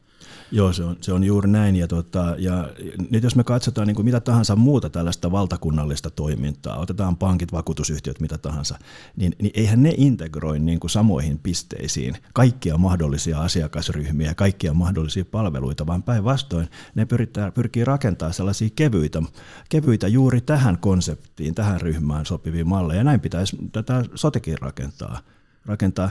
Joo, 0.50 0.73
se 0.73 0.85
on, 0.85 0.97
se 1.00 1.12
on 1.12 1.25
juuri 1.25 1.50
näin. 1.50 1.76
Ja, 1.76 1.88
tota, 1.88 2.35
ja 2.38 2.71
nyt 3.11 3.23
jos 3.23 3.37
me 3.37 3.45
katsotaan 3.45 3.87
niin 3.87 3.95
kuin 3.95 4.04
mitä 4.04 4.21
tahansa 4.21 4.57
muuta 4.57 4.90
tällaista 4.90 5.33
valtakunnallista 5.33 6.11
toimintaa, 6.11 6.78
otetaan 6.78 7.16
pankit, 7.16 7.52
vakuutusyhtiöt, 7.52 8.21
mitä 8.21 8.38
tahansa, 8.38 8.78
niin, 9.16 9.37
niin 9.43 9.52
eihän 9.54 9.83
ne 9.83 9.95
integroi 9.97 10.59
niin 10.59 10.81
kuin 10.81 10.90
samoihin 10.90 11.38
pisteisiin 11.38 12.16
kaikkia 12.33 12.78
mahdollisia 12.78 13.40
asiakasryhmiä, 13.40 14.35
kaikkia 14.35 14.75
mahdollisia 14.75 15.25
palveluita, 15.25 15.87
vaan 15.87 16.02
päinvastoin 16.02 16.69
ne 16.95 17.07
pyritään, 17.07 17.52
pyrkii 17.52 17.85
rakentaa 17.85 18.33
sellaisia 18.33 18.69
kevyitä, 18.76 19.23
kevyitä 19.69 20.09
juuri 20.09 20.40
tähän 20.40 20.78
konseptiin, 20.78 21.54
tähän 21.54 21.81
ryhmään 21.81 22.26
sopivia 22.26 22.64
malleja. 22.64 23.00
Ja 23.00 23.04
näin 23.04 23.21
pitäisi 23.21 23.57
tätä 23.73 24.04
sotekin 24.14 24.59
rakentaa 24.59 25.21
rakentaa. 25.66 26.11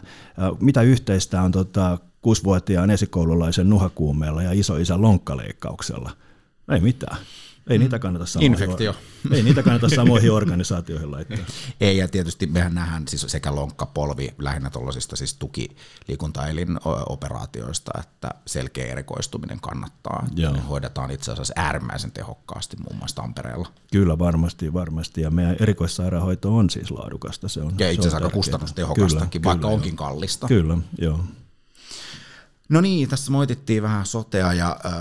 Mitä 0.60 0.82
yhteistä 0.82 1.42
on 1.42 1.52
tota, 1.52 1.98
kuusivuotiaan 2.22 2.90
esikoululaisen 2.90 3.70
nuhakuumeella 3.70 4.44
ja 4.44 4.52
isoisän 4.52 5.02
lonkkaleikkauksella? 5.02 6.12
Ei 6.72 6.80
mitään. 6.80 7.18
Ei 7.70 7.78
niitä 7.78 8.00
kannata 8.00 8.26
samoihin, 8.26 8.52
Infektio. 8.52 8.96
Ei 9.32 9.44
niitä 9.44 9.64
kannata 9.64 9.90
samoihin 9.90 10.32
organisaatioihin 10.32 11.12
laittaa. 11.12 11.38
Ei, 11.82 11.98
ja 11.98 12.08
tietysti 12.08 12.48
mehän 12.48 12.74
nähdään 12.74 13.08
siis 13.08 13.26
sekä 13.28 13.56
lonkkapolvi 13.56 14.34
lähinnä 14.38 14.70
tuollaisista 14.70 15.16
siis 15.16 15.34
tukiliikuntaelin 15.34 16.80
operaatioista, 17.10 17.92
että 18.00 18.30
selkeä 18.48 18.86
erikoistuminen 18.86 19.60
kannattaa. 19.60 20.28
Joo. 20.36 20.54
Ne 20.54 20.60
hoidetaan 20.60 21.12
itse 21.12 21.32
asiassa 21.32 21.54
äärimmäisen 21.58 22.12
tehokkaasti 22.12 22.78
muun 22.78 22.96
muassa 22.96 23.16
Tampereella. 23.16 23.68
Kyllä, 23.92 24.20
varmasti, 24.20 24.74
varmasti. 24.74 25.22
Ja 25.22 25.32
meidän 25.32 25.56
erikoissairaanhoito 25.60 26.58
on 26.58 26.70
siis 26.70 26.92
laadukasta. 26.92 27.48
Se 27.48 27.62
on, 27.62 27.76
ja 27.80 27.92
itse 27.92 28.02
asiassa 28.02 28.18
aika 28.18 28.30
kustannustehokastakin, 28.30 29.42
kyllä, 29.42 29.52
vaikka 29.52 29.68
kyllä, 29.68 29.74
onkin 29.74 29.96
kallista. 29.96 30.48
Kyllä, 30.48 30.78
joo. 30.98 31.20
No 32.70 32.82
niin, 32.82 33.10
tässä 33.10 33.32
moitittiin 33.32 33.84
vähän 33.84 34.06
sotea 34.06 34.54
ja 34.54 34.78
äh, 34.86 34.94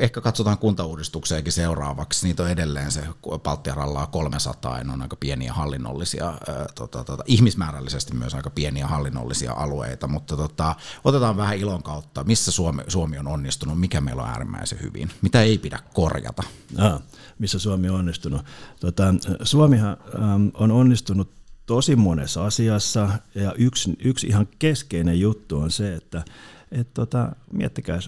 ehkä 0.00 0.20
katsotaan 0.20 0.58
kuntauudistukseakin 0.58 1.52
seuraavaksi. 1.52 2.26
Niitä 2.26 2.42
on 2.42 2.50
edelleen 2.50 2.92
se 2.92 3.02
Palttiaralla 3.42 4.06
300 4.06 4.78
ja 4.78 4.84
ne 4.84 4.92
on 4.92 5.02
aika 5.02 5.16
pieniä 5.16 5.52
hallinnollisia, 5.52 6.28
äh, 6.28 6.66
tota, 6.74 7.04
tota, 7.04 7.24
ihmismäärällisesti 7.26 8.14
myös 8.14 8.34
aika 8.34 8.50
pieniä 8.50 8.86
hallinnollisia 8.86 9.52
alueita, 9.52 10.08
mutta 10.08 10.36
tota, 10.36 10.74
otetaan 11.04 11.36
vähän 11.36 11.56
ilon 11.56 11.82
kautta, 11.82 12.24
missä 12.24 12.52
Suomi, 12.52 12.82
Suomi 12.88 13.18
on 13.18 13.28
onnistunut, 13.28 13.80
mikä 13.80 14.00
meillä 14.00 14.22
on 14.22 14.28
äärimmäisen 14.28 14.80
hyvin, 14.82 15.10
mitä 15.22 15.42
ei 15.42 15.58
pidä 15.58 15.78
korjata. 15.94 16.42
Ah, 16.78 17.02
missä 17.38 17.58
Suomi 17.58 17.88
on 17.88 17.98
onnistunut? 17.98 18.42
Tota, 18.80 19.14
Suomihan 19.42 19.96
ähm, 20.14 20.48
on 20.54 20.70
onnistunut 20.70 21.30
tosi 21.66 21.96
monessa 21.96 22.46
asiassa 22.46 23.08
ja 23.34 23.52
yksi, 23.58 23.96
yksi 24.04 24.26
ihan 24.26 24.48
keskeinen 24.58 25.20
juttu 25.20 25.58
on 25.58 25.70
se, 25.70 25.94
että 25.94 26.24
et 26.72 26.94
tota, 26.94 27.32
miettikää, 27.52 27.98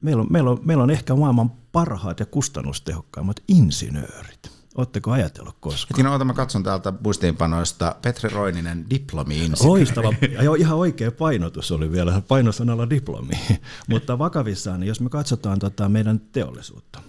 meillä 0.00 0.20
on, 0.20 0.26
meillä, 0.30 0.50
on, 0.50 0.58
meillä 0.64 0.82
on 0.82 0.90
ehkä 0.90 1.14
maailman 1.14 1.50
parhaat 1.72 2.20
ja 2.20 2.26
kustannustehokkaimmat 2.26 3.36
insinöörit. 3.48 4.58
Oletteko 4.76 5.10
ajatellut 5.10 5.56
koskaan? 5.60 5.88
Hetkinen, 5.88 6.12
oota, 6.12 6.24
mä 6.24 6.32
katson 6.32 6.62
täältä 6.62 6.92
muistiinpanoista. 7.00 7.96
Petri 8.02 8.30
Roininen, 8.30 8.86
diplomi-insinööri. 8.90 9.68
Loistava, 9.68 10.12
ja 10.42 10.54
ihan 10.58 10.78
oikea 10.78 11.12
painotus 11.12 11.72
oli 11.72 11.92
vielä, 11.92 12.22
painosanalla 12.28 12.90
diplomi. 12.90 13.34
Mutta 13.90 14.18
vakavissaan, 14.18 14.80
niin 14.80 14.88
jos 14.88 15.00
me 15.00 15.08
katsotaan 15.08 15.58
tota 15.58 15.88
meidän 15.88 16.20
teollisuutta, 16.20 17.00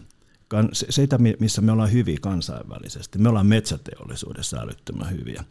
sitä, 0.74 1.18
missä 1.40 1.62
me 1.62 1.72
ollaan 1.72 1.92
hyviä 1.92 2.18
kansainvälisesti. 2.22 3.20
Me 3.20 3.30
ollaan 3.30 3.46
metsäteollisuudessa 3.46 4.58
älyttömän 4.58 5.12
hyviä. 5.12 5.44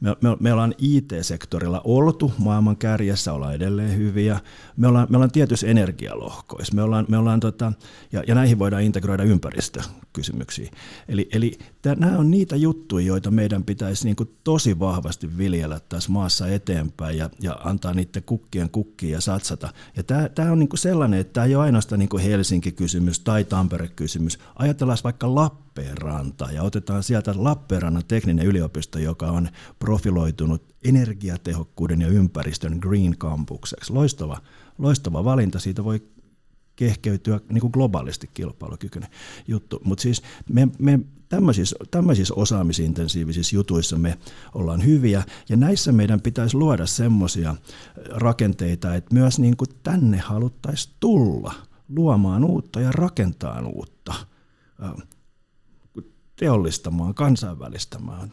Me, 0.00 0.16
me, 0.20 0.36
me 0.40 0.52
ollaan 0.52 0.74
IT-sektorilla 0.78 1.80
oltu 1.84 2.32
maailman 2.38 2.76
kärjessä, 2.76 3.32
ollaan 3.32 3.54
edelleen 3.54 3.96
hyviä. 3.96 4.40
Me 4.76 4.86
ollaan, 4.86 5.06
me 5.10 5.16
ollaan 5.16 5.30
tietyissä 5.30 5.66
energialohkoissa. 5.66 6.74
Me 6.74 6.82
ollaan, 6.82 7.06
me 7.08 7.18
ollaan 7.18 7.40
tota, 7.40 7.72
ja, 8.12 8.22
ja 8.26 8.34
näihin 8.34 8.58
voidaan 8.58 8.82
integroida 8.82 9.22
ympäristökysymyksiä. 9.22 10.70
Eli, 11.08 11.28
eli 11.32 11.58
tää, 11.82 11.94
nämä 11.94 12.18
on 12.18 12.30
niitä 12.30 12.56
juttuja, 12.56 13.06
joita 13.06 13.30
meidän 13.30 13.64
pitäisi 13.64 14.04
niin 14.04 14.16
kuin 14.16 14.36
tosi 14.44 14.78
vahvasti 14.78 15.38
viljellä 15.38 15.80
tässä 15.88 16.12
maassa 16.12 16.48
eteenpäin 16.48 17.18
ja, 17.18 17.30
ja 17.40 17.52
antaa 17.64 17.94
niiden 17.94 18.22
kukkien 18.22 18.70
kukkia 18.70 19.12
ja 19.12 19.20
satsata. 19.20 19.72
Ja 19.96 20.02
tämä, 20.34 20.52
on 20.52 20.58
niin 20.58 20.68
kuin 20.68 20.78
sellainen, 20.78 21.20
että 21.20 21.32
tämä 21.32 21.46
ei 21.46 21.54
ole 21.54 21.64
ainoastaan 21.64 21.98
niin 21.98 22.08
kuin 22.08 22.22
Helsinki-kysymys 22.22 23.20
tai 23.20 23.44
Tampere-kysymys, 23.44 24.38
Ajatellaan 24.56 24.98
vaikka 25.04 25.34
Lappeenranta 25.34 26.48
ja 26.52 26.62
otetaan 26.62 27.02
sieltä 27.02 27.34
Lappeenrannan 27.36 28.02
tekninen 28.08 28.46
yliopisto, 28.46 28.98
joka 28.98 29.26
on 29.26 29.48
profiloitunut 29.78 30.74
energiatehokkuuden 30.84 32.00
ja 32.00 32.08
ympäristön 32.08 32.78
Green 32.80 33.18
Campukseksi. 33.18 33.92
Loistava, 33.92 34.38
loistava 34.78 35.24
valinta, 35.24 35.58
siitä 35.58 35.84
voi 35.84 36.00
kehkeytyä 36.76 37.40
niin 37.48 37.60
kuin 37.60 37.70
globaalisti 37.70 38.30
kilpailukykyinen 38.34 39.10
juttu. 39.48 39.80
Mutta 39.84 40.02
siis 40.02 40.22
me, 40.48 40.68
me 40.78 41.00
tämmöisissä, 41.28 41.76
tämmöisissä 41.90 42.34
osaamisintensiivisissä 42.34 43.56
jutuissa 43.56 43.98
me 43.98 44.18
ollaan 44.54 44.84
hyviä, 44.84 45.22
ja 45.48 45.56
näissä 45.56 45.92
meidän 45.92 46.20
pitäisi 46.20 46.56
luoda 46.56 46.86
semmoisia 46.86 47.54
rakenteita, 48.08 48.94
että 48.94 49.14
myös 49.14 49.38
niin 49.38 49.56
kuin 49.56 49.68
tänne 49.82 50.18
haluttaisiin 50.18 50.94
tulla 51.00 51.54
luomaan 51.88 52.44
uutta 52.44 52.80
ja 52.80 52.92
rakentaa 52.92 53.62
uutta 53.66 54.14
teollistamaan, 56.36 57.14
kansainvälistämään. 57.14 58.32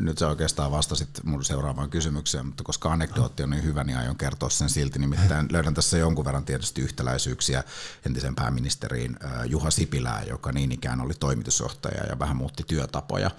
Nyt 0.00 0.18
sä 0.18 0.28
oikeastaan 0.28 0.70
vastasit 0.70 1.08
mun 1.24 1.44
seuraavaan 1.44 1.90
kysymykseen, 1.90 2.46
mutta 2.46 2.64
koska 2.64 2.92
anekdootti 2.92 3.42
on 3.42 3.50
niin 3.50 3.64
hyvä, 3.64 3.84
niin 3.84 3.98
aion 3.98 4.16
kertoa 4.16 4.50
sen 4.50 4.70
silti. 4.70 4.98
Nimittäin 4.98 5.48
löydän 5.52 5.74
tässä 5.74 5.98
jonkun 5.98 6.24
verran 6.24 6.44
tietysti 6.44 6.80
yhtäläisyyksiä 6.80 7.64
entisen 8.06 8.34
pääministeriin 8.34 9.16
Juha 9.46 9.70
Sipilää, 9.70 10.22
joka 10.22 10.52
niin 10.52 10.72
ikään 10.72 11.00
oli 11.00 11.14
toimitusjohtaja 11.14 12.06
ja 12.06 12.18
vähän 12.18 12.36
muutti 12.36 12.62
työtapoja. 12.66 13.30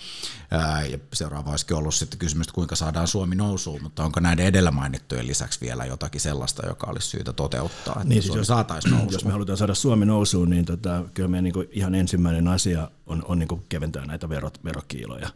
Ja 0.91 0.97
seuraava 1.13 1.49
olisikin 1.51 1.77
ollut 1.77 1.95
sitten 1.95 2.19
kysymys, 2.19 2.47
että 2.47 2.55
kuinka 2.55 2.75
saadaan 2.75 3.07
Suomi 3.07 3.35
nousuun, 3.35 3.83
mutta 3.83 4.03
onko 4.03 4.19
näiden 4.19 4.45
edellä 4.45 4.71
mainittujen 4.71 5.27
lisäksi 5.27 5.61
vielä 5.61 5.85
jotakin 5.85 6.21
sellaista, 6.21 6.67
joka 6.67 6.87
olisi 6.87 7.07
syytä 7.07 7.33
toteuttaa, 7.33 7.93
että 7.93 8.07
niin, 8.07 8.21
siis 8.21 8.27
Suomi 8.27 8.39
jos, 8.39 8.47
saataisiin 8.47 8.91
nousuun? 8.91 9.13
Jos 9.13 9.25
me 9.25 9.31
halutaan 9.31 9.57
saada 9.57 9.73
Suomi 9.73 10.05
nousuun, 10.05 10.49
niin 10.49 10.65
tota, 10.65 11.03
kyllä 11.13 11.29
meidän 11.29 11.43
niin 11.43 11.69
ihan 11.71 11.95
ensimmäinen 11.95 12.47
asia 12.47 12.91
on, 13.05 13.23
on 13.27 13.39
niin 13.39 13.63
keventää 13.69 14.05
näitä 14.05 14.29
verot, 14.29 14.63
verokiiloja 14.63 15.29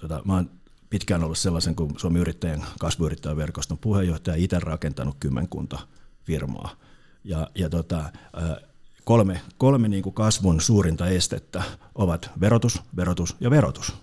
tota, 0.00 0.22
mä 0.24 0.34
oon 0.34 0.50
pitkään 0.90 1.24
ollut 1.24 1.38
sellaisen 1.38 1.74
kuin 1.74 1.98
Suomen 1.98 2.20
yrittäjän 2.20 2.66
kasvuyrittäjäverkoston 2.78 3.78
puheenjohtaja, 3.78 4.36
itse 4.36 4.58
rakentanut 4.58 5.16
kymmenkunta 5.20 5.78
firmaa. 6.24 6.76
Ja, 7.24 7.50
ja 7.54 7.70
tota, 7.70 8.12
kolme, 9.04 9.40
kolme 9.58 9.88
niin 9.88 10.02
kuin 10.02 10.14
kasvun 10.14 10.60
suurinta 10.60 11.06
estettä 11.06 11.62
ovat 11.94 12.30
verotus, 12.40 12.82
verotus 12.96 13.36
ja 13.40 13.50
verotus. 13.50 13.94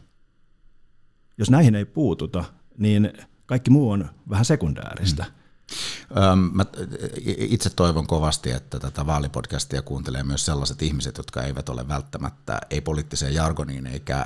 Jos 1.37 1.49
näihin 1.49 1.75
ei 1.75 1.85
puututa, 1.85 2.43
niin 2.77 3.13
kaikki 3.45 3.69
muu 3.69 3.91
on 3.91 4.09
vähän 4.29 4.45
sekundääristä. 4.45 5.23
Mm. 5.23 5.44
Mä 6.51 6.65
itse 7.25 7.69
toivon 7.69 8.07
kovasti, 8.07 8.51
että 8.51 8.79
tätä 8.79 9.05
vaalipodcastia 9.05 9.81
kuuntelee 9.81 10.23
myös 10.23 10.45
sellaiset 10.45 10.81
ihmiset, 10.81 11.17
jotka 11.17 11.43
eivät 11.43 11.69
ole 11.69 11.87
välttämättä 11.87 12.59
ei 12.69 12.81
poliittiseen 12.81 13.33
jargoniin 13.33 13.87
eikä 13.87 14.17
ä, 14.17 14.25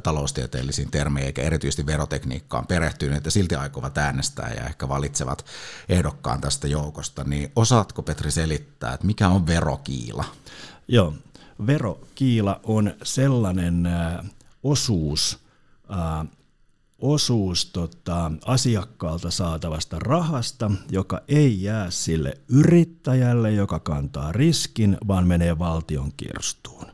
taloustieteellisiin 0.00 0.90
termeihin 0.90 1.26
eikä 1.26 1.42
erityisesti 1.42 1.86
verotekniikkaan 1.86 2.66
perehtyneet 2.66 3.24
ja 3.24 3.30
silti 3.30 3.54
aikovat 3.54 3.98
äänestää 3.98 4.54
ja 4.54 4.64
ehkä 4.64 4.88
valitsevat 4.88 5.44
ehdokkaan 5.88 6.40
tästä 6.40 6.68
joukosta. 6.68 7.24
Niin 7.24 7.52
osaatko 7.56 8.02
Petri 8.02 8.30
selittää, 8.30 8.94
että 8.94 9.06
mikä 9.06 9.28
on 9.28 9.46
verokiila? 9.46 10.24
Joo, 10.88 11.14
verokiila 11.66 12.60
on 12.62 12.94
sellainen 13.02 13.88
osuus, 14.62 15.38
osuus 17.04 17.66
tota, 17.66 18.32
asiakkaalta 18.46 19.30
saatavasta 19.30 19.98
rahasta, 19.98 20.70
joka 20.90 21.20
ei 21.28 21.62
jää 21.62 21.90
sille 21.90 22.34
yrittäjälle, 22.48 23.52
joka 23.52 23.80
kantaa 23.80 24.32
riskin, 24.32 24.96
vaan 25.08 25.26
menee 25.26 25.58
valtion 25.58 26.12
kirstuun. 26.16 26.84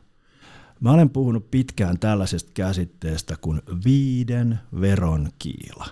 Mä 0.79 0.91
olen 0.91 1.09
puhunut 1.09 1.51
pitkään 1.51 1.99
tällaisesta 1.99 2.51
käsitteestä 2.53 3.35
kuin 3.41 3.61
viiden 3.85 4.59
veron 4.81 5.29
kiila. 5.39 5.87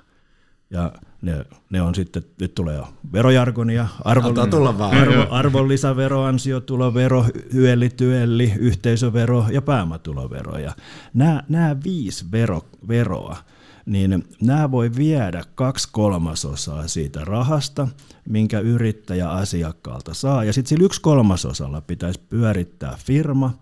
Ja 0.70 0.92
ne, 1.22 1.46
ne 1.70 1.82
on 1.82 1.96
sitten, 1.96 2.24
nyt 2.40 2.56
tulee 2.56 2.76
jo 2.76 2.88
verojargonia, 3.14 3.88
arvon, 4.04 4.50
tulla 4.50 4.78
vaan. 4.78 4.98
arvo, 4.98 5.26
arvonlisävero, 5.30 6.24
ansiotulovero, 6.24 7.26
hyellityelli, 7.54 8.54
yhteisövero 8.58 9.46
ja 9.52 9.62
pääomatulovero. 9.62 10.58
Ja 10.58 10.76
nämä, 11.14 11.44
nämä 11.50 11.76
viisi 11.84 12.26
vero, 12.32 12.62
veroa– 12.88 13.38
niin 13.89 14.24
nämä 14.41 14.72
voi 14.72 14.96
viedä 14.96 15.43
kaksi 15.55 15.89
kolmasosaa 15.91 16.88
siitä 16.88 17.25
rahasta, 17.25 17.88
minkä 18.29 18.60
yrittäjä 18.60 19.29
asiakkaalta 19.29 20.13
saa. 20.13 20.43
Ja 20.43 20.53
sitten 20.53 20.69
sillä 20.69 20.86
yksi 20.86 21.01
kolmasosalla 21.01 21.81
pitäisi 21.81 22.19
pyörittää 22.29 22.98
firma 23.05 23.53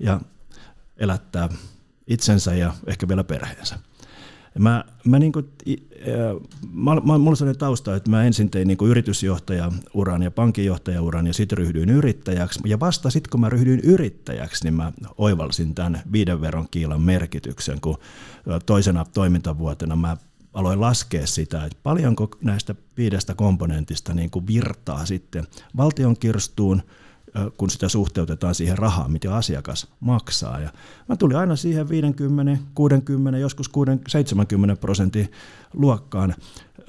ja 0.00 0.20
elättää 0.96 1.48
itsensä 2.06 2.54
ja 2.54 2.74
ehkä 2.86 3.08
vielä 3.08 3.24
perheensä. 3.24 3.78
Mä, 4.58 4.84
mä 5.04 5.18
niinku, 5.18 5.42
mä, 6.72 6.94
mä, 6.94 7.18
mulla 7.18 7.36
sellainen 7.36 7.58
tausta, 7.58 7.96
että 7.96 8.10
mä 8.10 8.24
ensin 8.24 8.50
tein 8.50 8.68
niinku 8.68 8.86
yritysjohtajauran 8.86 10.22
ja 10.22 10.30
pankinjohtajauran 10.30 11.26
ja 11.26 11.34
sitten 11.34 11.58
ryhdyin 11.58 11.88
yrittäjäksi. 11.88 12.60
Ja 12.64 12.80
vasta 12.80 13.10
sitten 13.10 13.30
kun 13.30 13.40
mä 13.40 13.48
ryhdyin 13.48 13.80
yrittäjäksi, 13.80 14.64
niin 14.64 14.74
mä 14.74 14.92
oivalsin 15.18 15.74
tämän 15.74 16.02
viiden 16.12 16.40
veron 16.40 16.68
kiilan 16.70 17.02
merkityksen, 17.02 17.80
kun 17.80 17.98
toisena 18.66 19.04
toimintavuotena 19.14 19.96
mä 19.96 20.16
aloin 20.52 20.80
laskea 20.80 21.26
sitä, 21.26 21.64
että 21.64 21.78
paljonko 21.82 22.28
näistä 22.42 22.74
viidestä 22.96 23.34
komponentista 23.34 24.14
niin 24.14 24.30
kuin 24.30 24.46
virtaa 24.46 25.06
sitten 25.06 25.44
valtion 25.76 26.16
kirstuun, 26.16 26.82
kun 27.56 27.70
sitä 27.70 27.88
suhteutetaan 27.88 28.54
siihen 28.54 28.78
rahaan, 28.78 29.12
mitä 29.12 29.36
asiakas 29.36 29.86
maksaa. 30.00 30.60
Ja 30.60 30.72
mä 31.08 31.16
tulin 31.16 31.36
aina 31.36 31.56
siihen 31.56 31.88
50, 31.88 32.58
60, 32.74 33.38
joskus 33.38 33.68
60, 33.68 34.10
70 34.10 34.80
prosentin 34.80 35.32
luokkaan, 35.74 36.34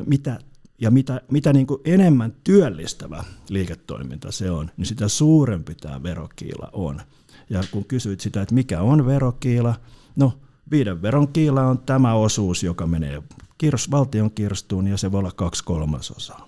mitä 0.06 0.40
ja 0.82 0.92
mitä, 0.92 1.22
mitä 1.32 1.54
niin 1.54 1.68
kuin 1.68 1.82
enemmän 1.86 2.34
työllistävä 2.44 3.24
liiketoiminta 3.50 4.32
se 4.32 4.52
on, 4.52 4.72
niin 4.78 4.86
sitä 4.86 5.08
suurempi 5.08 5.76
tämä 5.76 6.04
verokiila 6.04 6.70
on. 6.74 7.02
Ja 7.50 7.64
kun 7.72 7.86
kysyit 7.86 8.22
sitä, 8.22 8.42
että 8.42 8.56
mikä 8.56 8.82
on 8.82 9.06
verokiila, 9.06 9.76
no 10.16 10.34
viiden 10.72 11.02
veron 11.02 11.28
kiila 11.28 11.64
on 11.64 11.80
tämä 11.80 12.14
osuus, 12.14 12.64
joka 12.64 12.88
menee 12.88 13.24
kirs, 13.58 13.92
valtion 13.92 14.32
kirstuun 14.32 14.88
ja 14.88 14.98
se 14.98 15.12
voi 15.12 15.20
olla 15.20 15.32
kaksi 15.32 15.64
kolmasosaa. 15.64 16.48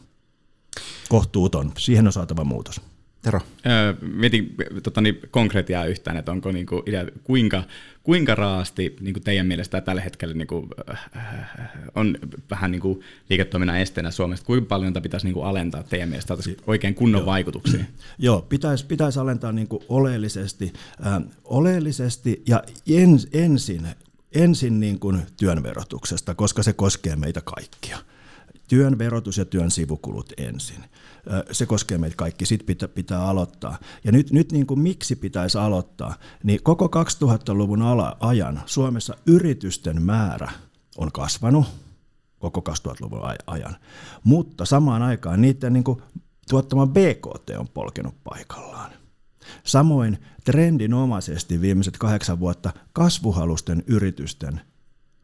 Kohtuuton, 1.10 1.72
siihen 1.78 2.08
on 2.08 2.14
saatava 2.14 2.44
muutos. 2.44 2.82
Tero? 3.22 3.40
Öö, 3.66 3.94
mietin 4.02 4.56
tota, 4.84 5.02
niin, 5.02 5.20
konkretiaa 5.32 5.86
yhtään, 5.86 6.18
että 6.18 6.32
onko 6.32 6.52
niin 6.52 6.66
kuin, 6.66 6.84
idea, 6.86 7.06
kuinka, 7.24 7.64
kuinka 8.04 8.36
raasti 8.36 8.96
niin 9.00 9.14
kuin 9.14 9.24
teidän 9.24 9.48
mielestä 9.48 9.82
tällä 9.82 10.02
hetkellä 10.02 10.34
niin 10.34 10.48
kuin, 10.48 10.68
äh, 11.18 11.50
on 11.96 12.18
vähän 12.50 12.72
niin 12.72 12.82
kuin, 12.82 13.02
liiketoiminnan 13.30 13.78
esteenä 13.78 14.12
Suomessa, 14.12 14.46
kuinka 14.46 14.68
paljon 14.68 14.94
tätä 14.94 15.04
pitäisi 15.04 15.26
niin 15.26 15.34
kuin, 15.34 15.46
alentaa 15.46 15.84
teidän 15.84 16.10
mielestä, 16.10 16.38
oikein 16.68 16.96
kunnon 16.96 17.20
Joo. 17.20 17.26
vaikutuksia? 17.26 17.86
Joo, 18.18 18.42
pitäisi, 18.42 18.86
pitäisi 18.86 19.20
alentaa 19.20 19.52
niin 19.52 19.68
kuin, 19.68 19.84
oleellisesti, 19.90 20.74
äh, 21.08 21.22
oleellisesti 21.44 22.44
ja 22.48 22.64
ens, 22.88 23.28
ensin, 23.34 23.88
ensin 24.36 24.80
niin 24.80 25.00
kuin, 25.00 25.22
työn 25.38 25.64
verotuksesta, 25.64 26.36
koska 26.36 26.64
se 26.64 26.74
koskee 26.74 27.16
meitä 27.16 27.42
kaikkia 27.42 27.98
työn 28.70 28.98
verotus 28.98 29.38
ja 29.38 29.46
työn 29.46 29.72
sivukulut 29.72 30.34
ensin. 30.38 30.84
Se 31.52 31.66
koskee 31.66 31.98
meitä 31.98 32.16
kaikki, 32.16 32.46
sitten 32.46 32.66
pitää, 32.66 32.88
pitää 32.88 33.28
aloittaa. 33.28 33.78
Ja 34.04 34.12
nyt, 34.12 34.32
nyt 34.32 34.52
niin 34.52 34.68
kuin 34.68 34.80
miksi 34.80 35.16
pitäisi 35.16 35.58
aloittaa, 35.58 36.16
niin 36.44 36.64
koko 36.64 36.86
2000-luvun 36.88 37.82
ala, 37.82 38.18
ajan 38.20 38.62
Suomessa 38.66 39.16
yritysten 39.26 40.02
määrä 40.02 40.52
on 40.98 41.12
kasvanut, 41.12 41.66
koko 42.40 42.64
2000-luvun 42.72 43.22
ajan, 43.48 43.76
mutta 44.24 44.66
samaan 44.66 45.02
aikaan 45.02 45.42
niiden 45.42 45.74
niin 45.74 45.84
kuin 45.84 46.02
tuottama 46.50 46.88
BKT 46.88 47.50
on 47.58 47.68
polkenut 47.74 48.16
paikallaan. 48.24 48.92
Samoin 49.64 50.18
trendinomaisesti 50.46 51.62
viimeiset 51.62 51.98
kahdeksan 51.98 52.40
vuotta 52.40 52.74
kasvuhalusten 52.94 53.84
yritysten 53.88 54.62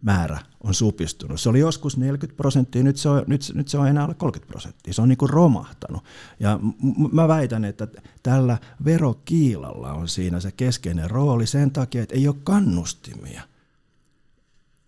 määrä 0.02 0.40
on 0.64 0.74
supistunut. 0.74 1.42
Se 1.42 1.50
oli 1.50 1.60
joskus 1.60 1.98
40 1.98 2.38
prosenttia, 2.38 2.84
nyt 2.84 2.98
se 2.98 3.10
on, 3.10 3.24
nyt, 3.28 3.42
nyt 3.54 3.68
se 3.68 3.78
on 3.78 3.88
enää 3.88 4.04
alle 4.04 4.16
30 4.16 4.52
prosenttia. 4.52 4.94
Se 4.94 5.02
on 5.02 5.10
niin 5.10 5.18
kuin 5.18 5.30
romahtanut. 5.30 6.04
Ja 6.40 6.60
m- 6.62 7.16
mä 7.16 7.28
väitän, 7.28 7.66
että 7.66 7.88
tällä 8.24 8.58
verokiilalla 8.86 9.94
on 9.94 10.08
siinä 10.08 10.40
se 10.40 10.52
keskeinen 10.52 11.12
rooli 11.12 11.48
sen 11.48 11.72
takia, 11.72 12.04
että 12.04 12.16
ei 12.16 12.28
ole 12.28 12.36
kannustimia. 12.44 13.42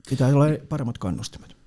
Pitää 0.09 0.27
olla 0.27 0.45
paremmat 0.69 0.97
kannustimet. 0.97 1.57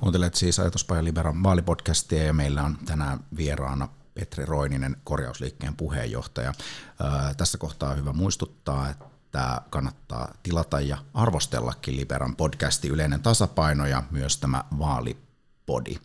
Kuuntelet 0.00 0.34
siis 0.34 0.58
Ajatuspaja 0.58 1.04
Liberan 1.04 1.42
vaalipodcastia 1.42 2.24
ja 2.24 2.32
meillä 2.32 2.62
on 2.62 2.78
tänään 2.84 3.20
vieraana 3.36 3.88
Petri 4.14 4.44
Roininen, 4.44 4.96
korjausliikkeen 5.04 5.76
puheenjohtaja. 5.76 6.52
Ää, 7.00 7.34
tässä 7.34 7.58
kohtaa 7.58 7.90
on 7.90 7.96
hyvä 7.96 8.12
muistuttaa, 8.12 8.90
että 8.90 9.04
että 9.36 9.60
kannattaa 9.70 10.34
tilata 10.42 10.80
ja 10.80 10.98
arvostellakin 11.14 11.96
Liberan 11.96 12.36
podcasti 12.36 12.88
Yleinen 12.88 13.22
tasapaino 13.22 13.86
ja 13.86 14.02
myös 14.10 14.36
tämä 14.36 14.64
vaali 14.78 15.25
Podi. 15.66 15.96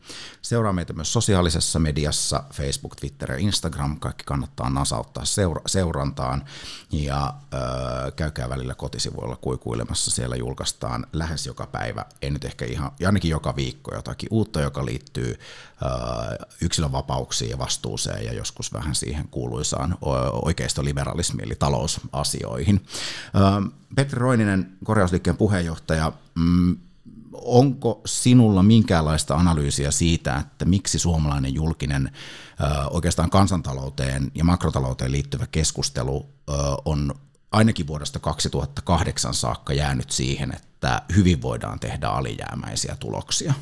Seuraa 0.42 0.74
meitä 0.74 0.94
myös 0.94 1.14
sosiaalisessa 1.14 1.80
mediassa, 1.80 2.44
Facebook, 2.54 2.96
Twitter 2.96 3.32
ja 3.32 3.38
Instagram. 3.38 4.00
Kaikki 4.00 4.24
kannattaa 4.24 4.70
nasauttaa 4.70 5.26
seura- 5.26 5.62
seurantaan. 5.66 6.46
Ja 6.92 7.34
öö, 7.54 8.12
käykää 8.12 8.50
välillä 8.50 8.76
kotisivuilla 8.76 9.36
kuikuilemassa. 9.36 10.12
Siellä 10.12 10.36
julkaistaan 10.36 11.06
lähes 11.14 11.46
joka 11.46 11.68
päivä, 11.68 12.06
ei 12.22 12.32
nyt 12.32 12.46
ehkä 12.46 12.66
ihan, 12.66 12.92
ainakin 13.06 13.32
joka 13.32 13.56
viikko 13.56 13.96
jotakin 13.96 14.30
uutta, 14.32 14.62
joka 14.62 14.86
liittyy 14.86 15.40
öö, 15.82 15.90
yksilönvapauksiin 16.62 17.52
ja 17.52 17.58
vastuuseen 17.58 18.26
ja 18.26 18.34
joskus 18.34 18.74
vähän 18.74 18.96
siihen 18.96 19.28
kuuluisaan 19.28 19.98
oikeistoliberalismiin 20.32 21.46
eli 21.46 21.56
talousasioihin. 21.56 22.86
Öö, 23.36 23.70
Petri 23.96 24.20
Roininen, 24.20 24.72
korjausliikkeen 24.84 25.38
puheenjohtaja, 25.38 26.12
mm, 26.36 26.78
onko 27.34 28.02
sinulla 28.06 28.64
minkäänlaista 28.64 29.36
analyysiä 29.36 29.92
siitä, 29.92 30.38
että 30.38 30.66
miksi 30.66 31.00
suomalainen 31.00 31.54
julkinen 31.54 32.12
oikeastaan 32.90 33.30
kansantalouteen 33.30 34.32
ja 34.36 34.44
makrotalouteen 34.44 35.12
liittyvä 35.12 35.48
keskustelu 35.48 36.30
on 36.86 37.14
ainakin 37.52 37.88
vuodesta 37.88 38.20
2008 38.20 39.34
saakka 39.34 39.74
jäänyt 39.74 40.12
siihen, 40.12 40.54
että 40.56 41.02
hyvin 41.16 41.42
voidaan 41.42 41.80
tehdä 41.80 42.08
alijäämäisiä 42.08 42.96
tuloksia? 43.00 43.54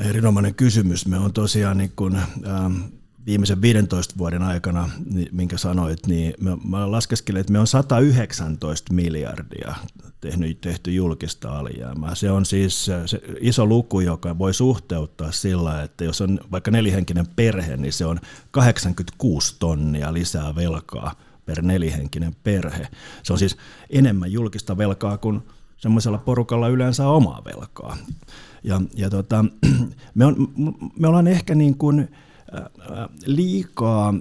Erinomainen 0.00 0.54
kysymys. 0.54 1.06
Me 1.06 1.18
on 1.18 1.32
tosiaan 1.32 1.78
niin 1.78 1.92
kuin, 1.96 2.16
ähm, 2.16 2.80
viimeisen 3.26 3.62
15 3.62 4.14
vuoden 4.18 4.42
aikana, 4.42 4.90
niin, 5.04 5.28
minkä 5.32 5.58
sanoit, 5.58 6.06
niin 6.06 6.34
me, 6.40 6.50
mä 6.68 6.90
laskeskelin, 6.90 7.40
että 7.40 7.52
me 7.52 7.58
on 7.58 7.66
119 7.66 8.92
miljardia 8.92 9.74
tehty, 10.20 10.54
tehty 10.54 10.92
julkista 10.92 11.58
alijäämää. 11.58 12.14
Se 12.14 12.30
on 12.30 12.46
siis 12.46 12.84
se 12.84 13.22
iso 13.40 13.66
luku, 13.66 14.00
joka 14.00 14.38
voi 14.38 14.54
suhteuttaa 14.54 15.32
sillä, 15.32 15.82
että 15.82 16.04
jos 16.04 16.20
on 16.20 16.40
vaikka 16.50 16.70
nelihenkinen 16.70 17.26
perhe, 17.36 17.76
niin 17.76 17.92
se 17.92 18.06
on 18.06 18.20
86 18.50 19.56
tonnia 19.58 20.12
lisää 20.12 20.54
velkaa 20.54 21.14
per 21.46 21.62
nelihenkinen 21.62 22.36
perhe. 22.42 22.88
Se 23.22 23.32
on 23.32 23.38
siis 23.38 23.56
enemmän 23.90 24.32
julkista 24.32 24.78
velkaa 24.78 25.18
kuin 25.18 25.42
semmoisella 25.76 26.18
porukalla 26.18 26.68
yleensä 26.68 27.08
omaa 27.08 27.42
velkaa. 27.44 27.96
Ja, 28.64 28.80
ja 28.94 29.10
tota, 29.10 29.44
me, 30.14 30.24
on, 30.24 30.48
me 30.98 31.08
ollaan 31.08 31.26
ehkä 31.26 31.54
niin 31.54 31.78
kuin, 31.78 32.08
liikaa 33.26 34.14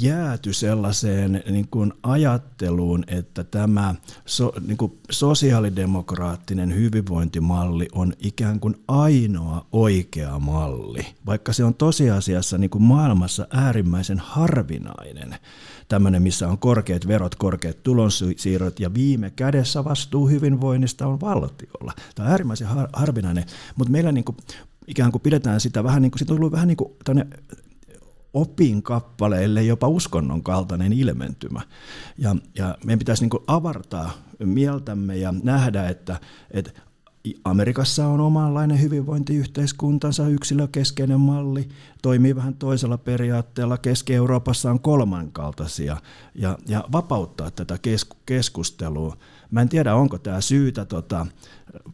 jääty 0.00 0.52
sellaiseen 0.52 1.42
niin 1.50 1.68
kuin 1.68 1.92
ajatteluun, 2.02 3.04
että 3.06 3.44
tämä 3.44 3.94
so, 4.26 4.52
niin 4.66 4.76
kuin 4.76 4.98
sosiaalidemokraattinen 5.10 6.74
hyvinvointimalli 6.74 7.88
on 7.92 8.12
ikään 8.20 8.60
kuin 8.60 8.74
ainoa 8.88 9.66
oikea 9.72 10.38
malli, 10.38 11.06
vaikka 11.26 11.52
se 11.52 11.64
on 11.64 11.74
tosiasiassa 11.74 12.58
niin 12.58 12.70
kuin 12.70 12.82
maailmassa 12.82 13.46
äärimmäisen 13.50 14.18
harvinainen 14.18 15.34
tämmöinen, 15.88 16.22
missä 16.22 16.48
on 16.48 16.58
korkeat 16.58 17.06
verot, 17.08 17.34
korkeat 17.34 17.82
tulonsiirrot 17.82 18.80
ja 18.80 18.94
viime 18.94 19.30
kädessä 19.30 19.84
vastuu 19.84 20.28
hyvinvoinnista 20.28 21.06
on 21.06 21.20
valtiolla. 21.20 21.92
Tämä 22.14 22.26
on 22.26 22.30
äärimmäisen 22.30 22.68
har- 22.68 22.88
harvinainen, 22.92 23.44
mutta 23.76 23.92
meillä 23.92 24.12
niin 24.12 24.24
kuin, 24.24 24.36
ikään 24.86 25.12
kuin 25.12 25.22
pidetään 25.22 25.60
sitä 25.60 25.84
vähän 25.84 26.02
niin 26.02 26.10
kuin, 26.10 26.18
siitä 26.18 26.34
on 26.34 26.52
vähän 26.52 26.68
niin 26.68 26.76
kuin 26.76 26.92
opin 28.34 28.82
kappaleille 28.82 29.62
jopa 29.62 29.88
uskonnon 29.88 30.42
kaltainen 30.42 30.92
ilmentymä. 30.92 31.60
Ja, 32.18 32.36
ja 32.58 32.78
meidän 32.84 32.98
pitäisi 32.98 33.24
niin 33.24 33.42
avartaa 33.46 34.10
mieltämme 34.44 35.16
ja 35.16 35.34
nähdä, 35.42 35.88
että, 35.88 36.20
että 36.50 36.70
Amerikassa 37.44 38.06
on 38.06 38.20
omanlainen 38.20 38.80
hyvinvointiyhteiskuntansa, 38.80 40.28
yksilökeskeinen 40.28 41.20
malli, 41.20 41.68
toimii 42.02 42.36
vähän 42.36 42.54
toisella 42.54 42.98
periaatteella, 42.98 43.78
Keski-Euroopassa 43.78 44.70
on 44.70 44.80
kolmankaltaisia, 44.80 45.96
ja, 46.34 46.58
ja 46.68 46.84
vapauttaa 46.92 47.50
tätä 47.50 47.78
keskustelua. 48.26 49.16
Mä 49.52 49.62
en 49.62 49.68
tiedä, 49.68 49.94
onko 49.94 50.18
tämä 50.18 50.40
syytä, 50.40 50.84
tota, 50.84 51.26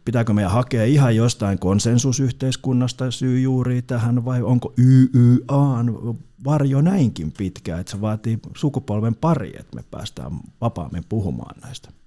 pitääkö 0.04 0.32
meidän 0.32 0.52
hakea 0.52 0.84
ihan 0.84 1.16
jostain 1.16 1.58
konsensusyhteiskunnasta 1.58 3.10
syy 3.10 3.40
juuri 3.40 3.82
tähän, 3.82 4.24
vai 4.24 4.42
onko 4.42 4.74
YYAn 4.78 6.16
varjo 6.44 6.80
näinkin 6.80 7.32
pitkä, 7.32 7.78
että 7.78 7.90
se 7.90 8.00
vaatii 8.00 8.38
sukupolven 8.56 9.14
pari, 9.14 9.52
että 9.58 9.76
me 9.76 9.84
päästään 9.90 10.32
vapaammin 10.60 11.04
puhumaan 11.08 11.60
näistä. 11.60 11.97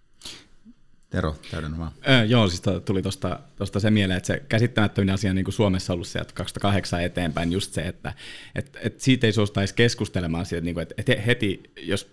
Tero, 1.12 1.36
täydennä 1.52 1.78
vaan. 1.78 1.92
Öö, 2.10 2.24
joo, 2.24 2.48
siis 2.48 2.62
tuli 2.86 3.02
tuosta 3.02 3.80
se 3.80 3.92
mieleen, 3.92 4.18
että 4.18 4.28
se 4.28 4.44
käsittämättömin 4.50 5.14
asia 5.14 5.34
niin 5.34 5.46
kuin 5.46 5.54
Suomessa 5.54 5.94
ollut 5.94 6.08
se, 6.08 6.20
että 6.20 6.34
2008 6.34 7.04
eteenpäin 7.04 7.52
just 7.52 7.74
se, 7.74 7.82
että 7.82 8.14
et, 8.56 8.78
et 8.82 9.02
siitä 9.02 9.28
ei 9.28 9.34
suostaisi 9.34 9.76
keskustelemaan 9.76 10.46
siitä, 10.46 10.66
niin 10.66 10.74
kuin, 10.74 10.82
että 10.82 10.96
et 10.98 11.26
heti, 11.26 11.64
jos 11.82 12.12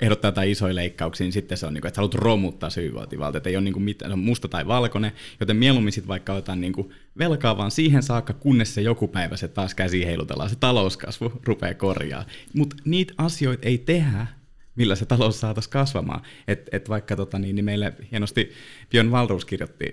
ehdottaa 0.00 0.28
jotain 0.28 0.50
isoja 0.50 0.74
leikkauksia, 0.74 1.24
niin 1.24 1.32
sitten 1.32 1.58
se 1.58 1.66
on, 1.66 1.74
niin 1.74 1.80
kuin, 1.82 1.88
että 1.88 1.98
haluat 1.98 2.14
romuttaa 2.14 2.70
se 2.70 2.80
hyvinvointivaltio, 2.80 3.36
että 3.36 3.50
ei 3.50 3.56
ole 3.56 3.64
niin 3.64 3.72
kuin 3.74 3.82
mitään, 3.82 4.10
se 4.10 4.12
on 4.12 4.18
musta 4.18 4.48
tai 4.48 4.66
valkoinen, 4.66 5.12
joten 5.40 5.56
mieluummin 5.56 5.92
sitten 5.92 6.08
vaikka 6.08 6.32
otetaan 6.32 6.60
niin 6.60 6.72
kuin 6.72 6.90
velkaa 7.18 7.56
vaan 7.56 7.70
siihen 7.70 8.02
saakka, 8.02 8.32
kunnes 8.32 8.74
se 8.74 8.80
joku 8.80 9.08
päivä 9.08 9.36
se 9.36 9.48
taas 9.48 9.74
käsi 9.74 10.06
heilutellaan, 10.06 10.50
se 10.50 10.56
talouskasvu 10.56 11.32
rupeaa 11.44 11.74
korjaa. 11.74 12.24
Mutta 12.54 12.76
niitä 12.84 13.14
asioita 13.18 13.68
ei 13.68 13.78
tehdä, 13.78 14.26
millä 14.78 14.94
se 14.94 15.06
talous 15.06 15.40
saataisiin 15.40 15.72
kasvamaan. 15.72 16.20
Et, 16.48 16.68
et 16.72 16.88
vaikka 16.88 17.16
tota, 17.16 17.38
niin, 17.38 17.56
niin 17.56 17.64
meille 17.64 17.92
hienosti 18.10 18.52
Björn 18.90 19.10
Valruus 19.10 19.44
kirjoitti 19.44 19.84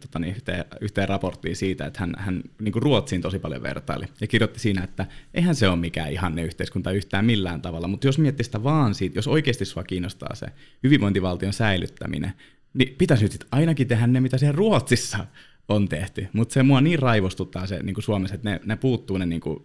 tota, 0.00 0.18
niin, 0.18 0.34
yhteen, 0.36 0.64
yhteen 0.80 1.08
raporttiin 1.08 1.56
siitä, 1.56 1.86
että 1.86 2.00
hän, 2.00 2.12
hän 2.18 2.42
niin 2.60 2.72
kuin 2.72 2.82
Ruotsiin 2.82 3.22
tosi 3.22 3.38
paljon 3.38 3.62
vertaili 3.62 4.04
ja 4.20 4.26
kirjoitti 4.26 4.60
siinä, 4.60 4.84
että 4.84 5.06
eihän 5.34 5.54
se 5.54 5.68
ole 5.68 5.76
mikään 5.76 6.12
ihanne 6.12 6.42
yhteiskunta 6.42 6.90
yhtään 6.90 7.24
millään 7.24 7.62
tavalla, 7.62 7.88
mutta 7.88 8.06
jos 8.06 8.18
miettii 8.18 8.44
sitä 8.44 8.62
vaan 8.62 8.94
siitä, 8.94 9.18
jos 9.18 9.28
oikeasti 9.28 9.64
sua 9.64 9.84
kiinnostaa 9.84 10.34
se 10.34 10.46
hyvinvointivaltion 10.82 11.52
säilyttäminen, 11.52 12.32
niin 12.74 12.94
pitäisi 12.98 13.24
nyt 13.24 13.46
ainakin 13.50 13.88
tehdä 13.88 14.06
ne, 14.06 14.20
mitä 14.20 14.38
siellä 14.38 14.56
Ruotsissa 14.56 15.26
on 15.68 15.88
tehty. 15.88 16.28
Mutta 16.32 16.52
se 16.52 16.62
mua 16.62 16.80
niin 16.80 16.98
raivostuttaa 16.98 17.66
se 17.66 17.82
niin 17.82 17.94
kuin 17.94 18.04
Suomessa, 18.04 18.34
että 18.34 18.50
ne, 18.50 18.60
ne 18.64 18.76
puuttuu 18.76 19.18
ne 19.18 19.26
niin 19.26 19.40
kuin 19.40 19.64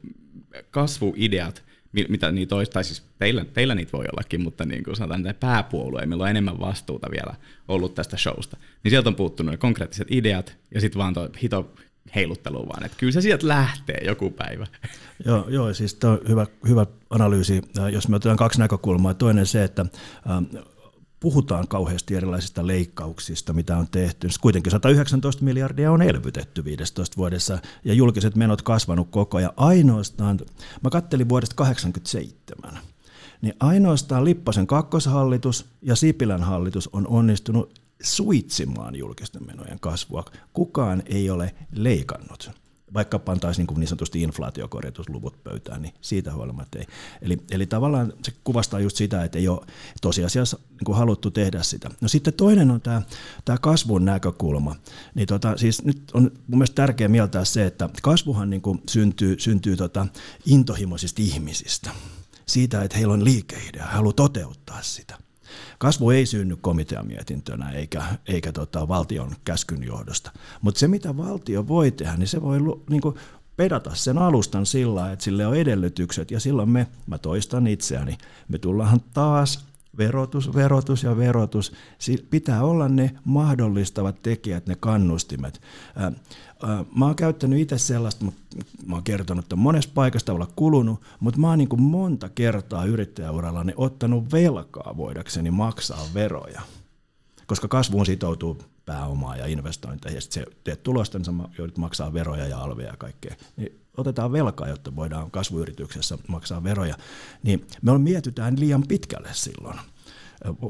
kasvuideat, 0.71 1.63
mitä 2.09 2.31
niitä 2.31 2.55
olisi, 2.55 2.71
tai 2.71 2.83
siis 2.83 3.03
teillä, 3.19 3.45
teillä 3.45 3.75
niitä 3.75 3.91
voi 3.91 4.05
ollakin, 4.13 4.41
mutta 4.41 4.65
niin 4.65 4.83
kuin 4.83 4.95
sanotaan, 4.95 5.27
että 5.27 5.47
pääpuolue, 5.47 6.05
millä 6.05 6.23
on 6.23 6.29
enemmän 6.29 6.59
vastuuta 6.59 7.07
vielä 7.11 7.35
ollut 7.67 7.95
tästä 7.95 8.17
showsta, 8.17 8.57
niin 8.83 8.89
sieltä 8.89 9.09
on 9.09 9.15
puuttunut 9.15 9.51
ne 9.51 9.57
konkreettiset 9.57 10.07
ideat, 10.11 10.57
ja 10.73 10.81
sitten 10.81 10.99
vaan 10.99 11.13
tuo 11.13 11.29
hito 11.43 11.73
heiluttelu 12.15 12.67
vaan, 12.69 12.85
että 12.85 12.97
kyllä 12.97 13.13
se 13.13 13.21
sieltä 13.21 13.47
lähtee 13.47 14.01
joku 14.05 14.29
päivä. 14.29 14.67
Joo, 15.25 15.49
joo 15.49 15.73
siis 15.73 15.93
tämä 15.93 16.13
on 16.13 16.19
hyvä, 16.27 16.47
hyvä 16.67 16.85
analyysi. 17.09 17.61
Jos 17.91 18.07
me 18.07 18.15
otetaan 18.15 18.37
kaksi 18.37 18.59
näkökulmaa. 18.59 19.13
Toinen 19.13 19.45
se, 19.45 19.63
että 19.63 19.85
puhutaan 21.21 21.67
kauheasti 21.67 22.15
erilaisista 22.15 22.67
leikkauksista, 22.67 23.53
mitä 23.53 23.77
on 23.77 23.87
tehty. 23.91 24.27
Kuitenkin 24.41 24.71
119 24.71 25.43
miljardia 25.43 25.91
on 25.91 26.01
elvytetty 26.01 26.63
15 26.63 27.17
vuodessa 27.17 27.59
ja 27.85 27.93
julkiset 27.93 28.35
menot 28.35 28.61
kasvanut 28.61 29.07
koko 29.11 29.37
ajan. 29.37 29.51
Ainoastaan, 29.57 30.39
mä 30.83 30.89
kattelin 30.89 31.29
vuodesta 31.29 31.55
1987, 31.55 32.79
niin 33.41 33.53
ainoastaan 33.59 34.25
Lippasen 34.25 34.67
kakkoshallitus 34.67 35.65
ja 35.81 35.95
Sipilän 35.95 36.43
hallitus 36.43 36.89
on 36.93 37.07
onnistunut 37.07 37.81
suitsimaan 38.03 38.95
julkisten 38.95 39.45
menojen 39.45 39.79
kasvua. 39.79 40.25
Kukaan 40.53 41.03
ei 41.05 41.29
ole 41.29 41.55
leikannut 41.71 42.60
vaikka 42.93 43.19
pantaisiin 43.19 43.67
niin, 43.67 43.79
niin 43.79 43.87
sanotusti 43.87 44.21
inflaatiokorjatusluvut 44.21 45.43
pöytään, 45.43 45.81
niin 45.81 45.93
siitä 46.01 46.33
huolimatta 46.33 46.79
ei. 46.79 46.85
Eli, 47.21 47.37
eli 47.51 47.65
tavallaan 47.65 48.13
se 48.23 48.33
kuvastaa 48.43 48.79
just 48.79 48.97
sitä, 48.97 49.23
että 49.23 49.37
ei 49.37 49.47
ole 49.47 49.61
tosiasiassa 50.01 50.57
niin 50.69 50.85
kuin 50.85 50.97
haluttu 50.97 51.31
tehdä 51.31 51.63
sitä. 51.63 51.89
No 52.01 52.07
sitten 52.07 52.33
toinen 52.33 52.71
on 52.71 52.81
tämä, 52.81 53.01
tämä 53.45 53.57
kasvun 53.57 54.05
näkökulma. 54.05 54.75
Niin 55.15 55.27
tota, 55.27 55.57
siis 55.57 55.83
nyt 55.83 56.11
on 56.13 56.23
mun 56.23 56.57
mielestä 56.57 56.75
tärkeää 56.75 57.07
mieltää 57.09 57.45
se, 57.45 57.65
että 57.65 57.89
kasvuhan 58.01 58.49
niin 58.49 58.61
kuin 58.61 58.81
syntyy, 58.89 59.39
syntyy 59.39 59.77
tota 59.77 60.07
intohimoisista 60.45 61.21
ihmisistä. 61.21 61.91
Siitä, 62.45 62.81
että 62.81 62.97
heillä 62.97 63.13
on 63.13 63.23
liikeidea, 63.23 63.85
he 63.85 63.91
haluavat 63.95 64.15
toteuttaa 64.15 64.81
sitä. 64.81 65.17
Kasvu 65.77 66.09
ei 66.09 66.25
synny 66.25 66.57
komiteamietintönä 66.61 67.71
eikä, 67.71 68.03
eikä 68.27 68.51
tota 68.51 68.87
valtion 68.87 69.31
käskyn 69.45 69.83
johdosta. 69.83 70.31
Mutta 70.61 70.79
se, 70.79 70.87
mitä 70.87 71.17
valtio 71.17 71.67
voi 71.67 71.91
tehdä, 71.91 72.17
niin 72.17 72.27
se 72.27 72.41
voi 72.41 72.59
niin 72.89 73.01
kuin 73.01 73.15
pedata 73.57 73.95
sen 73.95 74.17
alustan 74.17 74.65
sillä, 74.65 75.11
että 75.11 75.25
sille 75.25 75.47
on 75.47 75.55
edellytykset. 75.55 76.31
Ja 76.31 76.39
silloin 76.39 76.69
me, 76.69 76.87
mä 77.07 77.17
toistan 77.17 77.67
itseäni, 77.67 78.17
me 78.47 78.57
tullaan 78.57 79.01
taas 79.13 79.65
verotus, 79.97 80.55
verotus 80.55 81.03
ja 81.03 81.17
verotus. 81.17 81.73
Pitää 82.29 82.63
olla 82.63 82.89
ne 82.89 83.11
mahdollistavat 83.25 84.21
tekijät, 84.21 84.67
ne 84.67 84.75
kannustimet. 84.79 85.61
Mä 86.95 87.05
oon 87.05 87.15
käyttänyt 87.15 87.59
itse 87.59 87.77
sellaista, 87.77 88.25
mä 88.85 88.95
oon 88.95 89.03
kertonut, 89.03 89.45
että 89.45 89.55
monessa 89.55 89.89
paikassa 89.93 90.33
olla 90.33 90.47
kulunut, 90.55 91.01
mutta 91.19 91.39
mä 91.39 91.49
oon 91.49 91.57
niin 91.57 91.69
kuin 91.69 91.81
monta 91.81 92.29
kertaa 92.29 92.85
yrittäjäurallani 92.85 93.73
ottanut 93.75 94.31
velkaa 94.31 94.97
voidakseni 94.97 95.51
maksaa 95.51 96.05
veroja. 96.13 96.61
Koska 97.47 97.67
kasvuun 97.67 98.05
sitoutuu 98.05 98.57
pääomaa 98.85 99.35
ja 99.35 99.45
investointeja, 99.45 100.15
ja 100.15 100.21
sitten 100.21 100.45
teet 100.63 100.83
tulosta, 100.83 101.17
niin 101.17 101.25
sä 101.25 101.31
joudut 101.57 101.77
maksaa 101.77 102.13
veroja 102.13 102.47
ja 102.47 102.59
alveja 102.59 102.89
ja 102.89 102.97
kaikkea. 102.97 103.35
Niin 103.57 103.79
otetaan 103.97 104.31
velkaa, 104.31 104.67
jotta 104.67 104.95
voidaan 104.95 105.31
kasvuyrityksessä 105.31 106.17
maksaa 106.27 106.63
veroja. 106.63 106.95
Niin 107.43 107.67
me 107.81 107.97
mietitään 107.97 108.59
liian 108.59 108.83
pitkälle 108.87 109.29
silloin 109.31 109.79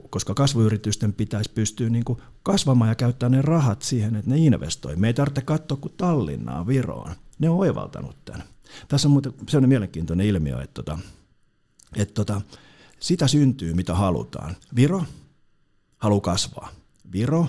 koska 0.10 0.34
kasvuyritysten 0.34 1.14
pitäisi 1.14 1.52
pystyä 1.52 1.90
niin 1.90 2.06
kuin 2.06 2.22
kasvamaan 2.44 2.90
ja 2.90 2.96
käyttää 2.96 3.30
ne 3.30 3.42
rahat 3.42 3.82
siihen, 3.82 4.16
että 4.16 4.32
ne 4.32 4.38
investoi. 4.38 4.96
Me 4.96 5.08
ei 5.08 5.14
tarvitse 5.14 5.42
katsoa 5.42 5.78
kuin 5.78 5.94
Tallinnaa 5.98 6.68
Viroon. 6.68 7.16
Ne 7.40 7.50
on 7.50 7.58
oivaltanut 7.58 8.26
tämän. 8.26 8.44
Tässä 8.88 9.08
on 9.08 9.12
muuten 9.12 9.34
sellainen 9.50 9.70
mielenkiintoinen 9.70 10.28
ilmiö, 10.28 10.62
että, 10.62 10.84
tota, 10.84 11.00
että 11.96 12.14
tota, 12.14 12.42
sitä 13.00 13.28
syntyy, 13.28 13.74
mitä 13.74 13.96
halutaan. 13.96 14.56
Viro 14.76 15.04
haluaa 15.98 16.22
kasvaa. 16.22 16.70
Viro 17.12 17.48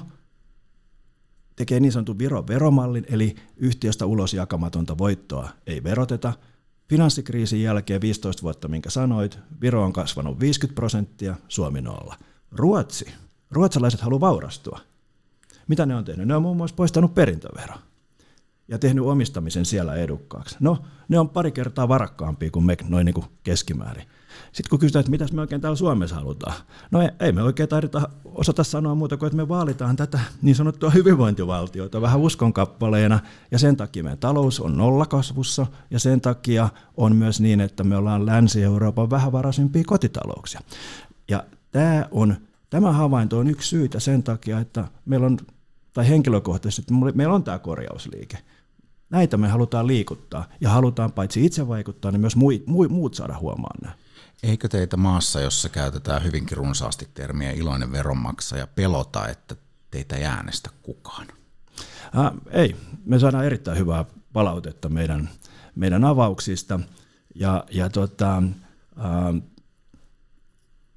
tekee 1.57 1.81
niin 1.81 1.93
sanotun 1.93 2.19
Viron 2.19 2.49
veromallin, 2.49 3.07
eli 3.09 3.35
yhtiöstä 3.57 4.07
ulos 4.07 4.35
jakamatonta 4.35 4.99
voittoa 4.99 5.49
ei 5.67 5.85
veroteta– 5.85 6.33
Finanssikriisin 6.93 7.63
jälkeen 7.63 8.01
15 8.01 8.43
vuotta, 8.43 8.69
minkä 8.69 8.91
sanoit, 8.91 9.39
Viro 9.61 9.85
on 9.85 9.93
kasvanut 9.93 10.41
50 10.41 10.75
prosenttia, 10.75 11.37
Suomi 11.49 11.81
nolla. 11.81 12.17
Ruotsi. 12.51 13.15
Ruotsalaiset 13.51 14.01
haluaa 14.01 14.21
vaurastua. 14.21 14.81
Mitä 15.69 15.87
ne 15.87 15.95
on 15.95 16.05
tehnyt? 16.05 16.29
Ne 16.29 16.37
on 16.37 16.43
muun 16.43 16.57
muassa 16.57 16.77
poistanut 16.77 17.15
perintövero 17.15 17.75
ja 18.69 18.79
tehnyt 18.79 19.05
omistamisen 19.05 19.65
siellä 19.65 19.95
edukkaaksi. 19.95 20.57
No, 20.61 20.79
ne 21.09 21.19
on 21.19 21.29
pari 21.29 21.53
kertaa 21.53 21.89
varakkaampia 21.89 22.51
kuin 22.51 22.65
me 22.65 22.77
noin 22.89 23.05
niin 23.05 23.15
kuin 23.15 23.27
keskimäärin. 23.43 24.07
Sitten 24.53 24.71
kun 24.71 24.79
kysytään, 24.79 25.01
että 25.01 25.11
mitä 25.11 25.27
me 25.33 25.41
oikein 25.41 25.61
täällä 25.61 25.77
Suomessa 25.77 26.17
halutaan, 26.17 26.55
no 26.91 27.03
ei, 27.03 27.09
ei 27.21 27.33
me 27.33 27.43
oikein 27.43 27.69
taideta 27.69 28.09
osata 28.25 28.65
sanoa 28.65 28.95
muuta 28.95 29.17
kuin, 29.17 29.27
että 29.27 29.37
me 29.37 29.49
vaalitaan 29.49 29.97
tätä 29.97 30.21
niin 30.43 30.57
sanottua 30.57 30.91
hyvinvointivaltiota 30.91 32.01
vähän 32.01 32.21
uskonkappaleena, 32.21 33.21
ja 33.51 33.59
sen 33.59 33.77
takia 33.77 34.03
meidän 34.03 34.19
talous 34.19 34.61
on 34.61 34.77
nollakasvussa, 34.77 35.67
ja 35.91 35.99
sen 35.99 36.21
takia 36.21 36.69
on 36.97 37.17
myös 37.17 37.41
niin, 37.41 37.61
että 37.61 37.85
me 37.85 37.97
ollaan 37.97 38.27
Länsi-Euroopan 38.27 39.11
vähävaraisimpia 39.11 39.83
kotitalouksia. 39.87 40.61
Ja 41.29 41.45
tämä, 41.71 42.07
on, 42.11 42.37
tämä 42.71 42.93
havainto 42.93 43.39
on 43.39 43.49
yksi 43.49 43.69
syytä 43.69 44.01
sen 44.01 44.23
takia, 44.23 44.61
että 44.61 44.89
meillä 45.05 45.27
on, 45.27 45.39
tai 45.93 46.09
henkilökohtaisesti, 46.09 46.95
meillä 47.15 47.35
on 47.35 47.45
tämä 47.45 47.59
korjausliike. 47.59 48.39
Näitä 49.11 49.37
me 49.37 49.49
halutaan 49.49 49.87
liikuttaa, 49.87 50.45
ja 50.61 50.71
halutaan 50.71 51.13
paitsi 51.13 51.45
itse 51.45 51.69
vaikuttaa, 51.69 52.11
niin 52.11 52.21
myös 52.21 52.37
muut 52.89 53.15
saada 53.15 53.39
huomaan 53.39 53.79
nämä. 53.83 53.95
Eikö 54.43 54.69
teitä 54.69 54.97
maassa, 54.97 55.41
jossa 55.41 55.69
käytetään 55.69 56.25
hyvinkin 56.25 56.57
runsaasti 56.57 57.09
termiä 57.15 57.51
iloinen 57.51 57.93
veronmaksaja, 57.93 58.67
pelota, 58.67 59.29
että 59.29 59.57
teitä 59.91 60.17
ei 60.17 60.25
äänestä 60.25 60.71
kukaan? 60.83 61.27
Äh, 62.19 62.33
ei. 62.51 62.77
Me 63.05 63.19
saadaan 63.19 63.45
erittäin 63.45 63.79
hyvää 63.79 64.05
palautetta 64.33 64.89
meidän, 64.89 65.31
meidän 65.75 66.05
avauksista. 66.05 66.81
Ja, 67.35 67.65
ja 67.71 67.91
tota, 67.91 68.37
äh, 68.99 69.43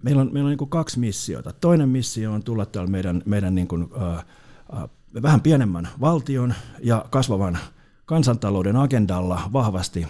meillä 0.04 0.22
on, 0.22 0.34
meillä 0.34 0.48
on 0.50 0.58
niin 0.58 0.70
kaksi 0.70 1.00
missiota. 1.00 1.54
Toinen 1.54 1.90
missio 1.90 2.34
on 2.34 2.44
tulla 2.44 2.66
täällä 2.66 2.92
meidän, 2.92 3.22
meidän 3.26 3.56
niin 3.56 3.68
kuin, 3.68 3.88
äh, 4.02 4.18
äh, 4.18 4.90
vähän 5.22 5.42
pienemmän 5.42 5.90
valtion 6.02 6.54
ja 6.80 7.06
kasvavan 7.10 7.58
kansantalouden 8.06 8.76
agendalla 8.76 9.50
vahvasti 9.54 10.08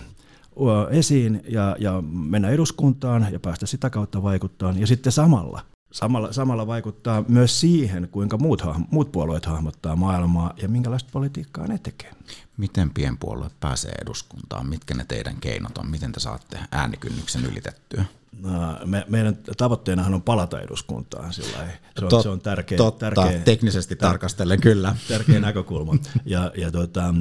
esiin 0.89 1.43
ja, 1.49 1.75
ja 1.79 2.03
mennä 2.11 2.49
eduskuntaan 2.49 3.27
ja 3.31 3.39
päästä 3.39 3.65
sitä 3.65 3.89
kautta 3.89 4.23
vaikuttaa. 4.23 4.73
Ja 4.77 4.87
sitten 4.87 5.11
samalla, 5.11 5.61
samalla, 5.91 6.33
samalla 6.33 6.67
vaikuttaa 6.67 7.23
myös 7.27 7.59
siihen, 7.59 8.09
kuinka 8.11 8.37
muut, 8.37 8.63
muut 8.91 9.11
puolueet 9.11 9.45
hahmottaa 9.45 9.95
maailmaa 9.95 10.53
ja 10.61 10.69
minkälaista 10.69 11.09
politiikkaa 11.13 11.67
ne 11.67 11.77
tekee. 11.77 12.11
Miten 12.57 12.89
pienpuolue 12.89 13.49
pääsee 13.59 13.91
eduskuntaan? 14.01 14.69
Mitkä 14.69 14.93
ne 14.93 15.05
teidän 15.07 15.35
keinot 15.35 15.77
on? 15.77 15.89
Miten 15.89 16.11
te 16.11 16.19
saatte 16.19 16.59
äänikynnyksen 16.71 17.45
ylitettyä? 17.45 18.05
No, 18.41 18.51
me, 18.85 19.05
meidän 19.09 19.37
tavoitteenahan 19.57 20.13
on 20.13 20.21
palata 20.21 20.61
eduskuntaan. 20.61 21.33
Sillä 21.33 21.57
se, 21.99 22.05
on, 22.05 22.09
Tot, 22.09 22.23
se 22.23 22.29
on 22.29 22.41
tärkeä, 22.41 22.77
totta, 22.77 23.11
tärkeä, 23.11 23.39
teknisesti 23.39 23.95
tär, 23.95 24.09
tarkastellen 24.09 24.61
kyllä. 24.61 24.95
Tärkeä 25.07 25.39
näkökulma. 25.39 25.95
Ja, 26.25 26.51
ja 26.57 26.71
tota, 26.71 27.13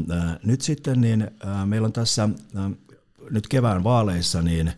nyt 0.44 0.60
sitten 0.60 1.00
niin, 1.00 1.30
meillä 1.64 1.86
on 1.86 1.92
tässä 1.92 2.28
nyt 3.30 3.48
kevään 3.48 3.84
vaaleissa, 3.84 4.42
niin 4.42 4.72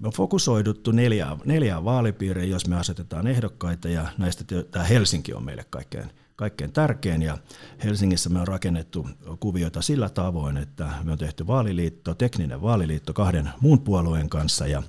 me 0.00 0.06
on 0.06 0.12
fokusoiduttu 0.12 0.90
neljään, 0.90 1.38
neljään 1.44 1.84
vaalipiiriä, 1.84 2.44
jos 2.44 2.66
me 2.66 2.76
asetetaan 2.76 3.26
ehdokkaita, 3.26 3.88
ja 3.88 4.08
näistä 4.18 4.44
tämä 4.70 4.84
Helsinki 4.84 5.34
on 5.34 5.44
meille 5.44 5.64
kaikkein, 5.70 6.10
kaikkein 6.36 6.72
tärkein, 6.72 7.22
ja 7.22 7.38
Helsingissä 7.84 8.30
me 8.30 8.40
on 8.40 8.48
rakennettu 8.48 9.08
kuvioita 9.40 9.82
sillä 9.82 10.08
tavoin, 10.08 10.56
että 10.56 10.90
me 11.02 11.12
on 11.12 11.18
tehty 11.18 11.46
vaaliliitto, 11.46 12.14
tekninen 12.14 12.62
vaaliliitto 12.62 13.12
kahden 13.12 13.50
muun 13.60 13.80
puolueen 13.80 14.28
kanssa, 14.28 14.66
ja, 14.66 14.82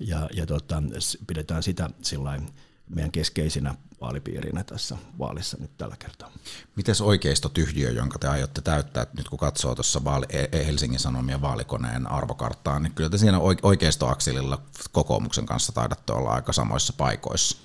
ja, 0.00 0.28
ja 0.32 0.46
tota, 0.46 0.82
pidetään 1.26 1.62
sitä 1.62 1.90
sillä 2.02 2.40
meidän 2.88 3.10
keskeisinä 3.10 3.74
vaalipiirinä 4.04 4.64
tässä 4.64 4.96
vaalissa 5.18 5.56
nyt 5.60 5.76
tällä 5.78 5.96
kertaa. 5.98 6.30
Miten 6.76 6.94
oikeistotyhjiö, 7.02 7.90
jonka 7.90 8.18
te 8.18 8.28
aiotte 8.28 8.60
täyttää, 8.60 9.06
nyt 9.16 9.28
kun 9.28 9.38
katsoo 9.38 9.74
tuossa 9.74 10.04
vaali, 10.04 10.26
e- 10.28 10.48
e- 10.52 10.66
Helsingin 10.66 11.00
Sanomien 11.00 11.40
vaalikoneen 11.40 12.10
arvokarttaa, 12.10 12.80
niin 12.80 12.92
kyllä 12.92 13.10
te 13.10 13.18
siinä 13.18 13.40
oikeistoakselilla 13.62 14.62
kokoomuksen 14.92 15.46
kanssa 15.46 15.72
taidatte 15.72 16.12
olla 16.12 16.30
aika 16.30 16.52
samoissa 16.52 16.92
paikoissa. 16.96 17.56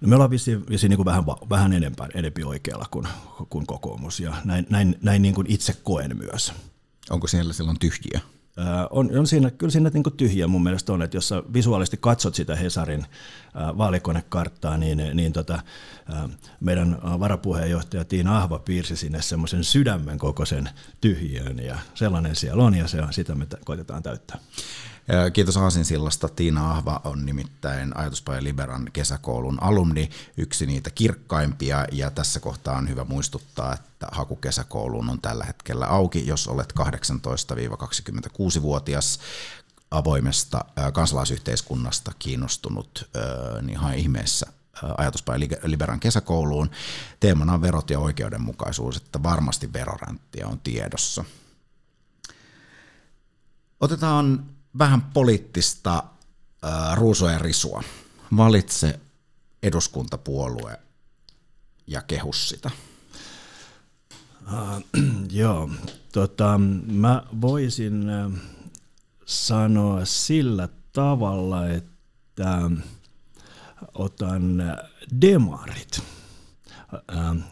No 0.00 0.08
me 0.08 0.14
ollaan 0.14 0.30
vissiin, 0.30 0.68
vissiin 0.68 0.90
niin 0.90 0.96
kuin 0.96 1.06
vähän, 1.06 1.26
vähän 1.26 1.72
enempää, 1.72 2.08
enempi 2.14 2.44
oikealla 2.44 2.86
kuin, 2.90 3.08
kuin 3.50 3.66
kokoomus, 3.66 4.20
ja 4.20 4.34
näin, 4.44 4.66
näin, 4.70 4.98
näin 5.02 5.22
niin 5.22 5.34
kuin 5.34 5.46
itse 5.50 5.72
koen 5.72 6.16
myös. 6.16 6.52
Onko 7.10 7.26
siellä 7.26 7.52
silloin 7.52 7.78
tyhjiä? 7.78 8.20
On, 8.90 9.18
on 9.18 9.26
siinä, 9.26 9.50
kyllä 9.50 9.70
siinä 9.70 9.90
niin 9.94 10.16
tyhjiä 10.16 10.46
mun 10.46 10.62
mielestä 10.62 10.92
on, 10.92 11.02
että 11.02 11.16
jos 11.16 11.28
sä 11.28 11.42
visuaalisesti 11.52 11.96
katsot 12.00 12.34
sitä 12.34 12.56
Hesarin 12.56 13.06
vaalikonekarttaa, 13.78 14.76
niin, 14.78 15.02
niin 15.14 15.32
tota, 15.32 15.62
meidän 16.60 16.98
varapuheenjohtaja 17.02 18.04
Tiina 18.04 18.38
Ahva 18.38 18.58
piirsi 18.58 18.96
sinne 18.96 19.22
semmoisen 19.22 19.64
sydämen 19.64 20.18
kokoisen 20.18 20.68
tyhjön 21.00 21.58
ja 21.58 21.78
sellainen 21.94 22.36
siellä 22.36 22.64
on 22.64 22.74
ja 22.74 22.88
se, 22.88 22.98
sitä 23.10 23.34
me 23.34 23.46
koitetaan 23.64 24.02
täyttää. 24.02 24.38
Kiitos 25.32 25.56
Aasinsillasta. 25.56 26.28
Tiina 26.28 26.70
Ahva 26.70 27.00
on 27.04 27.26
nimittäin 27.26 27.96
Ajatuspaja 27.96 28.42
Liberan 28.42 28.90
kesäkoulun 28.92 29.62
alumni, 29.62 30.10
yksi 30.36 30.66
niitä 30.66 30.90
kirkkaimpia, 30.90 31.86
ja 31.92 32.10
tässä 32.10 32.40
kohtaa 32.40 32.76
on 32.76 32.88
hyvä 32.88 33.04
muistuttaa, 33.04 33.74
että 33.74 34.06
haku 34.12 34.36
kesäkouluun 34.36 35.10
on 35.10 35.20
tällä 35.20 35.44
hetkellä 35.44 35.86
auki, 35.86 36.26
jos 36.26 36.48
olet 36.48 36.72
18-26-vuotias 36.80 39.20
avoimesta 39.90 40.64
kansalaisyhteiskunnasta 40.92 42.12
kiinnostunut, 42.18 43.10
niin 43.62 43.78
hae 43.78 43.96
ihmeessä 43.96 44.46
ajatuspaja 44.98 45.48
Liberan 45.62 46.00
kesäkouluun. 46.00 46.70
Teemana 47.20 47.52
on 47.52 47.62
verot 47.62 47.90
ja 47.90 47.98
oikeudenmukaisuus, 47.98 48.96
että 48.96 49.22
varmasti 49.22 49.72
veroränttiä 49.72 50.46
on 50.46 50.60
tiedossa. 50.60 51.24
Otetaan 53.80 54.46
vähän 54.78 55.02
poliittista 55.02 56.02
äh, 56.64 56.96
ruusua 56.96 57.32
ja 57.32 57.38
risua. 57.38 57.82
Valitse 58.36 59.00
eduskuntapuolue 59.62 60.78
ja 61.86 62.02
kehus 62.02 62.48
sitä. 62.48 62.70
Uh, 64.52 65.02
joo, 65.30 65.70
tota, 66.12 66.60
mä 66.86 67.22
voisin 67.40 68.04
sanoa 69.24 70.04
sillä 70.04 70.68
tavalla, 70.92 71.68
että 71.68 72.70
otan 73.94 74.62
demarit. 75.20 76.02
Uh, 76.92 77.42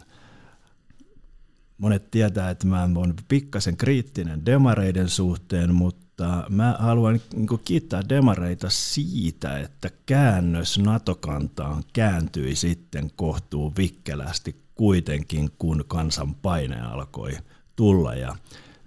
monet 1.77 2.11
tietää, 2.11 2.49
että 2.49 2.67
mä 2.67 2.83
olen 2.95 3.13
pikkasen 3.27 3.77
kriittinen 3.77 4.45
demareiden 4.45 5.09
suhteen, 5.09 5.75
mutta 5.75 6.04
mutta 6.17 6.43
mä 6.49 6.75
haluan 6.79 7.21
niin 7.33 7.47
kiittää 7.65 8.09
demareita 8.09 8.69
siitä, 8.69 9.59
että 9.59 9.89
käännös 10.05 10.79
NATO-kantaan 10.79 11.83
kääntyi 11.93 12.55
sitten 12.55 13.11
kohtuu 13.15 13.73
vikkelästi 13.77 14.55
kuitenkin, 14.75 15.49
kun 15.59 15.83
kansan 15.87 16.35
paine 16.35 16.81
alkoi 16.81 17.31
tulla 17.75 18.15
ja 18.15 18.35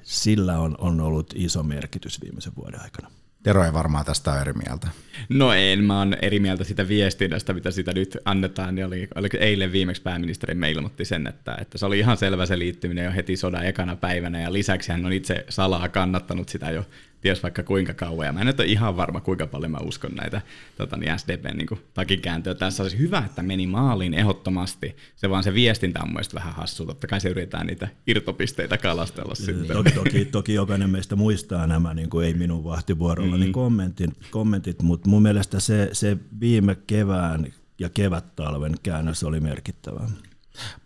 sillä 0.02 0.58
on, 0.58 0.74
on 0.78 1.00
ollut 1.00 1.34
iso 1.36 1.62
merkitys 1.62 2.20
viimeisen 2.20 2.52
vuoden 2.56 2.80
aikana. 2.82 3.10
Tero 3.42 3.64
ei 3.64 3.72
varmaan 3.72 4.04
tästä 4.04 4.32
ole 4.32 4.40
eri 4.40 4.52
mieltä. 4.52 4.88
No 5.28 5.52
en, 5.52 5.84
mä 5.84 5.98
oon 5.98 6.16
eri 6.22 6.40
mieltä 6.40 6.64
sitä 6.64 6.88
viestinnästä, 6.88 7.52
mitä 7.52 7.70
sitä 7.70 7.92
nyt 7.92 8.18
annetaan. 8.24 8.74
Niin 8.74 8.86
oli, 8.86 9.08
oli 9.14 9.28
eilen 9.38 9.72
viimeksi 9.72 10.02
pääministeri 10.02 10.54
me 10.54 10.70
ilmoitti 10.70 11.04
sen, 11.04 11.26
että, 11.26 11.56
että 11.60 11.78
se 11.78 11.86
oli 11.86 11.98
ihan 11.98 12.16
selvä 12.16 12.46
se 12.46 12.58
liittyminen 12.58 13.04
jo 13.04 13.12
heti 13.12 13.36
sodan 13.36 13.66
ekana 13.66 13.96
päivänä, 13.96 14.40
ja 14.40 14.52
lisäksi 14.52 14.92
hän 14.92 15.06
on 15.06 15.12
itse 15.12 15.44
salaa 15.48 15.88
kannattanut 15.88 16.48
sitä 16.48 16.70
jo 16.70 16.84
ties 17.20 17.42
vaikka 17.42 17.62
kuinka 17.62 17.94
kauan. 17.94 18.26
Ja 18.26 18.32
mä 18.32 18.40
en 18.40 18.46
nyt 18.46 18.60
ole 18.60 18.68
ihan 18.68 18.96
varma, 18.96 19.20
kuinka 19.20 19.46
paljon 19.46 19.70
mä 19.70 19.78
uskon 19.78 20.10
näitä 20.14 20.40
tota, 20.76 20.96
niin 20.96 21.18
SDPn 21.18 21.56
niin 21.56 21.80
takikääntöjä. 21.94 22.54
Tässä 22.54 22.82
olisi 22.82 22.98
hyvä, 22.98 23.22
että 23.26 23.42
meni 23.42 23.66
maaliin 23.66 24.14
ehdottomasti. 24.14 24.96
Se 25.16 25.30
vaan 25.30 25.42
se 25.42 25.54
viestintä 25.54 26.00
on 26.02 26.08
mielestäni 26.08 26.40
vähän 26.40 26.54
hassu. 26.54 26.86
Totta 26.86 27.06
kai 27.06 27.20
se 27.20 27.28
yritetään 27.28 27.66
niitä 27.66 27.88
irtopisteitä 28.06 28.78
kalastella 28.78 29.34
sitten. 29.34 29.76
Toki, 29.76 29.90
toki, 29.90 30.24
toki 30.24 30.54
jokainen 30.54 30.90
meistä 30.90 31.16
muistaa 31.16 31.66
nämä, 31.66 31.94
niin 31.94 32.10
kuin 32.10 32.26
ei 32.26 32.34
minun 32.34 32.64
vahtivuorolla, 32.64 33.34
mm. 33.34 33.40
niin 33.40 33.52
kommentit, 33.52 34.10
kommentit 34.30 34.82
mutta 34.82 35.08
mun 35.08 35.22
mielestä 35.22 35.60
se, 35.60 35.88
se 35.92 36.16
viime 36.40 36.74
kevään 36.86 37.52
ja 37.78 37.88
kevät-talven 37.88 38.74
käännös 38.82 39.24
oli 39.24 39.40
merkittävä. 39.40 40.00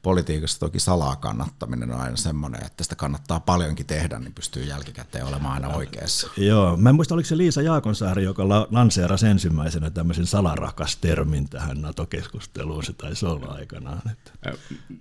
Politiikassa 0.03 0.61
toki 0.61 0.81
salaa 0.81 1.17
kannattaminen 1.17 1.91
on 1.91 2.01
aina 2.01 2.17
semmoinen, 2.17 2.67
että 2.67 2.85
sitä 2.85 2.97
kannattaa 2.97 3.41
paljonkin 3.41 3.87
tehdä, 3.87 4.19
niin 4.19 4.35
pystyy 4.35 4.65
jälkikäteen 4.65 5.27
olemaan 5.27 5.55
aina 5.55 5.77
oikeassa. 5.77 6.31
Joo, 6.37 6.77
mä 6.77 6.89
en 6.89 6.95
muista, 6.95 7.15
oliko 7.15 7.29
se 7.29 7.37
Liisa 7.37 7.63
Jaakonsaari, 7.63 8.25
joka 8.25 8.49
lanseerasi 8.49 9.27
ensimmäisenä 9.27 9.91
tämmöisen 9.91 10.27
salarakas 10.27 10.97
termin 10.97 11.49
tähän 11.49 11.83
NATO-keskusteluun, 11.83 12.85
se 12.85 12.93
taisi 12.93 13.27
olla 13.27 13.47
aikanaan. 13.47 14.03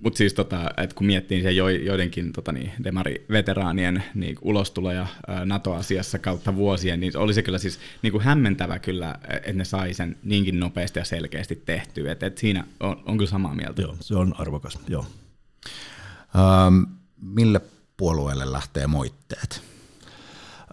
Mutta 0.01 0.17
siis 0.17 0.33
tota, 0.33 0.71
että 0.77 0.95
kun 0.95 1.07
miettii 1.07 1.41
se 1.41 1.51
joidenkin 1.51 2.33
tota 2.33 2.51
niin, 2.51 2.71
demari-veteraanien 2.83 4.03
niin 4.15 4.37
ulostuloja 4.41 5.07
NATO-asiassa 5.45 6.19
kautta 6.19 6.55
vuosien, 6.55 6.99
niin 6.99 7.17
oli 7.17 7.33
se 7.33 7.41
kyllä 7.41 7.57
siis 7.57 7.79
niin 8.01 8.11
kuin 8.11 8.23
hämmentävä 8.23 8.79
kyllä, 8.79 9.15
että 9.27 9.53
ne 9.53 9.65
sai 9.65 9.93
sen 9.93 10.17
niinkin 10.23 10.59
nopeasti 10.59 10.99
ja 10.99 11.05
selkeästi 11.05 11.55
tehtyä. 11.55 12.11
että 12.11 12.25
et 12.25 12.37
siinä 12.37 12.63
on, 12.79 13.03
on 13.05 13.17
kyllä 13.17 13.31
samaa 13.31 13.55
mieltä. 13.55 13.81
Joo, 13.81 13.95
se 13.99 14.15
on 14.15 14.35
arvokas, 14.61 14.79
joo. 14.87 15.05
Ähm, 16.35 16.83
mille 17.21 17.61
puolueelle 17.97 18.51
lähtee 18.51 18.87
moitteet? 18.87 19.61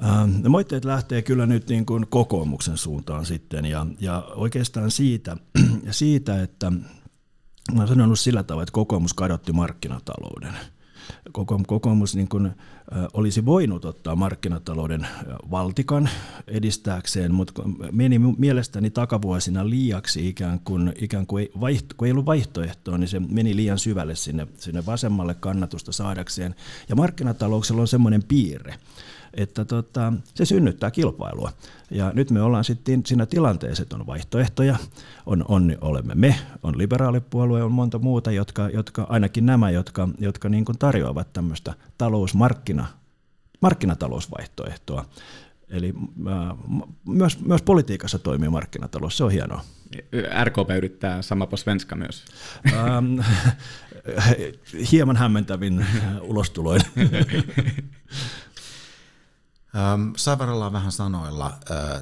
Ähm, 0.05 0.49
moitteet 0.49 0.85
lähtee 0.85 1.23
kyllä 1.23 1.47
nyt 1.47 1.69
niin 1.69 1.87
kuin 1.87 2.07
kokoomuksen 2.09 2.77
suuntaan 2.77 3.27
sitten 3.27 3.65
ja, 3.65 3.87
ja 4.01 4.25
oikeastaan 4.35 4.91
siitä, 4.91 5.37
siitä, 5.91 6.43
että 6.43 6.71
mä 6.71 7.77
olen 7.77 7.89
sanonut 7.89 8.19
sillä 8.19 8.43
tavalla, 8.43 8.63
että 8.63 8.73
kokoomus 8.73 9.15
kadotti 9.15 9.53
markkinatalouden– 9.53 10.55
kokoomus 11.67 12.17
niin 12.17 12.29
kuin, 12.29 12.51
olisi 13.13 13.45
voinut 13.45 13.85
ottaa 13.85 14.17
markkinatalouden 14.17 15.07
valtikan 15.51 16.09
edistääkseen, 16.47 17.35
mutta 17.35 17.63
meni 17.93 18.19
mielestäni 18.19 18.91
takavuosina 18.91 19.71
liiaksi 19.71 20.29
ikään 20.29 20.61
kuin, 20.61 20.93
ikään 20.99 21.27
kuin 21.27 21.43
ei, 21.43 21.51
vaihto, 21.61 21.95
kun 21.99 22.07
ei 22.07 22.13
ollut 22.13 22.27
vaihtoehtoa, 22.27 22.99
niin 22.99 23.09
se 23.09 23.21
meni 23.21 23.57
liian 23.57 23.79
syvälle 23.79 24.15
sinne, 24.15 24.47
sinne 24.57 24.87
vasemmalle 24.87 25.35
kannatusta 25.35 25.93
saadakseen. 25.93 26.55
Ja 26.89 26.97
markkinatalouksella 26.97 27.81
on 27.81 27.89
semmoinen 27.89 28.23
piirre, 28.29 28.75
että 29.39 29.65
tota, 29.65 30.13
se 30.35 30.45
synnyttää 30.45 30.91
kilpailua. 30.91 31.53
Ja 31.91 32.13
nyt 32.15 32.31
me 32.31 32.43
ollaan 32.43 32.65
sitten 32.65 33.03
siinä 33.07 33.27
tilanteessa, 33.27 33.83
että 33.83 33.97
on 33.97 34.07
vaihtoehtoja, 34.07 34.77
on, 35.27 35.45
on, 35.49 35.77
olemme 35.81 36.15
me, 36.15 36.35
on 36.63 36.79
liberaalipuolue, 36.79 37.63
on 37.63 37.73
monta 37.73 37.99
muuta, 37.99 38.31
jotka, 38.31 38.69
jotka 38.69 39.07
ainakin 39.09 39.47
nämä, 39.47 39.71
jotka, 39.71 40.09
jotka 40.19 40.49
niin 40.49 40.65
kuin 40.65 40.79
tarjoavat 40.79 41.33
tämmöistä 41.33 41.75
talousmarkkina, 41.99 42.87
markkinatalousvaihtoehtoa. 43.61 45.05
Eli 45.69 45.95
äh, 46.27 46.57
myös, 47.07 47.41
myös 47.41 47.63
politiikassa 47.63 48.19
toimii 48.19 48.49
markkinatalous, 48.49 49.17
se 49.17 49.25
on 49.25 49.33
hienoa. 49.33 49.65
RKP 50.45 50.71
yrittää 50.77 51.23
sama 51.23 51.47
på 51.47 51.57
svenska 51.57 51.97
myös. 51.97 52.25
Ähm, 52.73 53.21
hieman 54.93 55.17
hämmentävin 55.17 55.87
ulostuloin. 56.21 56.81
Saivarellaan 60.17 60.73
vähän 60.73 60.93
sanoilla. 60.93 61.59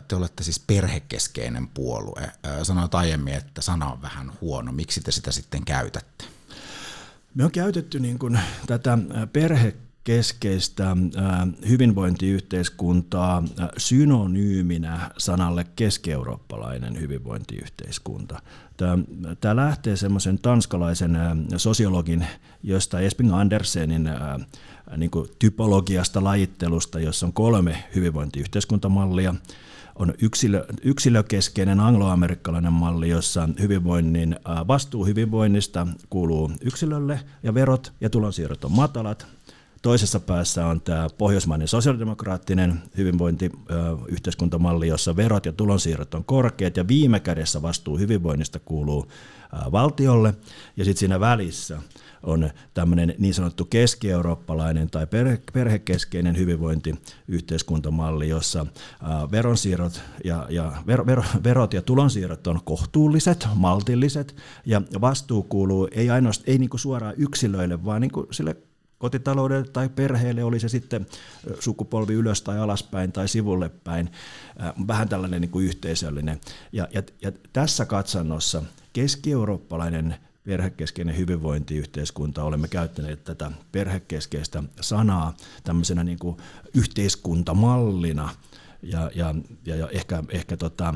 Te 0.08 0.16
olette 0.16 0.42
siis 0.42 0.60
perhekeskeinen 0.60 1.68
puolue. 1.68 2.30
Sanoit 2.62 2.94
aiemmin, 2.94 3.34
että 3.34 3.62
sana 3.62 3.92
on 3.92 4.02
vähän 4.02 4.32
huono. 4.40 4.72
Miksi 4.72 5.00
te 5.00 5.10
sitä 5.10 5.32
sitten 5.32 5.64
käytätte? 5.64 6.24
Me 7.34 7.44
on 7.44 7.50
käytetty 7.50 8.00
niin 8.00 8.18
kuin 8.18 8.40
tätä 8.66 8.98
perhekeskeistä 9.32 10.96
hyvinvointiyhteiskuntaa 11.68 13.42
synonyyminä 13.76 15.10
sanalle 15.18 15.66
keski-eurooppalainen 15.76 17.00
hyvinvointiyhteiskunta. 17.00 18.42
Tämä 19.40 19.56
lähtee 19.56 19.96
semmoisen 19.96 20.38
tanskalaisen 20.38 21.18
sosiologin, 21.56 22.26
josta 22.62 23.00
Esping 23.00 23.34
Andersenin 23.34 24.10
niin 24.96 25.11
kuin 25.11 25.29
typologiasta, 25.38 26.25
lajittelusta, 26.25 27.01
jossa 27.01 27.27
on 27.27 27.33
kolme 27.33 27.85
hyvinvointiyhteiskuntamallia. 27.94 29.35
On 29.94 30.14
yksilö, 30.22 30.66
yksilökeskeinen 30.83 31.81
angloamerikkalainen 31.81 32.72
malli, 32.72 33.09
jossa 33.09 33.49
hyvinvoinnin, 33.61 34.37
vastuu 34.68 35.07
hyvinvoinnista 35.07 35.87
kuuluu 36.11 36.51
yksilölle 36.61 37.20
ja 37.42 37.55
verot 37.55 37.92
ja 38.01 38.11
tulonsiirrot 38.11 38.64
on 38.64 38.72
matalat. 38.72 39.27
Toisessa 39.83 40.20
päässä 40.20 40.66
on 40.66 40.81
tämä 40.81 41.09
pohjoismainen 41.18 41.68
sosiaalidemokraattinen 41.68 42.83
hyvinvointiyhteiskuntamalli, 42.96 44.88
jossa 44.88 45.16
verot 45.16 45.46
ja 45.46 45.53
tulonsiirrot 45.53 46.14
on 46.14 46.25
korkeat 46.25 46.77
ja 46.77 46.88
viime 46.88 47.20
kädessä 47.20 47.62
vastuu 47.62 47.99
hyvinvoinnista 47.99 48.59
kuuluu 48.59 49.09
valtiolle. 49.72 50.35
Ja 50.77 50.85
sitten 50.85 51.01
siinä 51.01 51.20
välissä 51.20 51.79
on 52.22 52.50
tämmöinen 52.74 53.14
niin 53.18 53.35
sanottu 53.35 53.64
keski-eurooppalainen 53.64 54.90
tai 54.90 55.07
perhe, 55.07 55.40
perhekeskeinen 55.52 56.37
hyvinvointiyhteiskuntamalli, 56.37 58.29
jossa 58.29 58.66
veronsiirrot 59.31 60.02
ja, 60.24 60.46
ja 60.50 60.72
ver, 60.87 61.07
ver, 61.07 61.22
verot 61.44 61.74
ja 61.74 61.83
tulonsiirrot 61.83 62.46
on 62.46 62.61
kohtuulliset, 62.64 63.48
maltilliset 63.55 64.37
ja 64.66 64.83
vastuu 65.00 65.42
kuuluu 65.42 65.88
ei 65.90 66.11
ainoastaan 66.11 66.50
ei 66.50 66.59
niin 66.59 66.70
kuin 66.70 66.81
suoraan 66.81 67.14
yksilöille, 67.16 67.85
vaan 67.85 68.00
niin 68.00 68.12
kuin 68.12 68.26
sille 68.31 68.57
kotitaloudelle 68.98 69.66
tai 69.66 69.88
perheelle, 69.88 70.44
oli 70.44 70.61
se 70.61 70.68
sitten 70.68 71.07
sukupolvi 71.61 72.14
ylös 72.14 72.42
tai 72.42 72.59
alaspäin 72.59 73.12
tai 73.12 73.29
sivulle 73.29 73.68
päin, 73.68 74.11
vähän 74.87 75.09
tällainen 75.09 75.40
niin 75.40 75.50
kuin 75.50 75.66
yhteisöllinen. 75.66 76.40
Ja, 76.72 76.88
ja, 76.90 77.02
ja 77.22 77.33
tässä 77.52 77.85
katsannossa 77.85 78.62
keski-eurooppalainen 78.92 80.16
perhekeskeinen 80.46 81.16
hyvinvointiyhteiskunta, 81.16 82.44
olemme 82.44 82.68
käyttäneet 82.68 83.24
tätä 83.24 83.50
perhekeskeistä 83.72 84.62
sanaa 84.80 85.37
tämmöisenä 85.64 86.04
niin 86.04 86.18
kuin 86.18 86.37
yhteiskuntamallina, 86.74 88.28
ja, 88.82 89.11
ja, 89.14 89.35
ja, 89.66 89.76
ja 89.76 89.88
ehkä, 89.88 90.22
ehkä 90.28 90.56
tota, 90.56 90.94